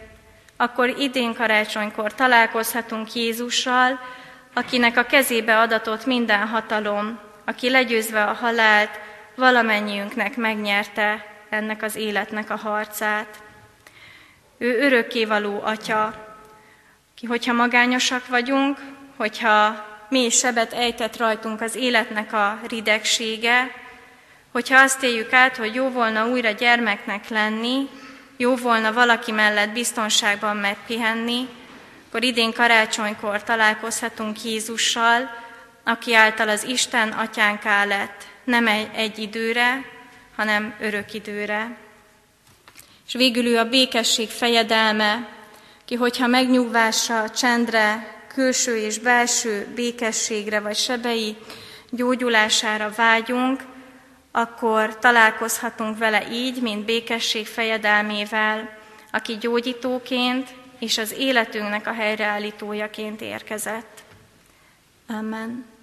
akkor 0.57 0.89
idén 0.89 1.33
karácsonykor 1.33 2.13
találkozhatunk 2.13 3.13
Jézussal, 3.13 3.99
akinek 4.53 4.97
a 4.97 5.05
kezébe 5.05 5.59
adatott 5.59 6.05
minden 6.05 6.47
hatalom, 6.47 7.19
aki 7.45 7.69
legyőzve 7.69 8.23
a 8.23 8.33
halált, 8.33 8.99
valamennyiünknek 9.35 10.35
megnyerte 10.35 11.25
ennek 11.49 11.83
az 11.83 11.95
életnek 11.95 12.49
a 12.49 12.55
harcát. 12.55 13.46
Ő 14.57 14.79
örökkévaló 14.79 15.61
atya, 15.63 16.25
ki 17.15 17.25
hogyha 17.25 17.53
magányosak 17.53 18.27
vagyunk, 18.27 18.77
hogyha 19.15 19.85
mély 20.09 20.29
sebet 20.29 20.73
ejtett 20.73 21.17
rajtunk 21.17 21.61
az 21.61 21.75
életnek 21.75 22.33
a 22.33 22.59
ridegsége, 22.67 23.71
hogyha 24.51 24.79
azt 24.79 25.03
éljük 25.03 25.33
át, 25.33 25.57
hogy 25.57 25.75
jó 25.75 25.89
volna 25.89 26.27
újra 26.27 26.51
gyermeknek 26.51 27.29
lenni, 27.29 27.89
jó 28.37 28.55
volna 28.55 28.93
valaki 28.93 29.31
mellett 29.31 29.69
biztonságban 29.69 30.57
megpihenni, 30.57 31.47
akkor 32.07 32.23
idén 32.23 32.53
karácsonykor 32.53 33.43
találkozhatunk 33.43 34.43
Jézussal, 34.43 35.29
aki 35.83 36.15
által 36.15 36.49
az 36.49 36.63
Isten 36.63 37.09
atyánká 37.09 37.85
lett, 37.85 38.23
nem 38.43 38.67
egy, 38.93 39.17
időre, 39.19 39.85
hanem 40.35 40.73
örök 40.79 41.13
időre. 41.13 41.77
És 43.07 43.13
végül 43.13 43.45
ő 43.45 43.57
a 43.57 43.69
békesség 43.69 44.29
fejedelme, 44.29 45.29
ki 45.85 45.95
hogyha 45.95 46.27
megnyugvásra, 46.27 47.29
csendre, 47.29 48.15
külső 48.27 48.77
és 48.77 48.99
belső 48.99 49.67
békességre 49.75 50.59
vagy 50.59 50.75
sebei 50.75 51.35
gyógyulására 51.89 52.93
vágyunk, 52.95 53.63
akkor 54.31 54.99
találkozhatunk 54.99 55.97
vele 55.97 56.31
így, 56.31 56.61
mint 56.61 56.85
békesség 56.85 57.47
fejedelmével, 57.47 58.77
aki 59.11 59.37
gyógyítóként 59.37 60.49
és 60.79 60.97
az 60.97 61.13
életünknek 61.17 61.87
a 61.87 61.93
helyreállítójaként 61.93 63.21
érkezett. 63.21 64.03
Amen. 65.07 65.76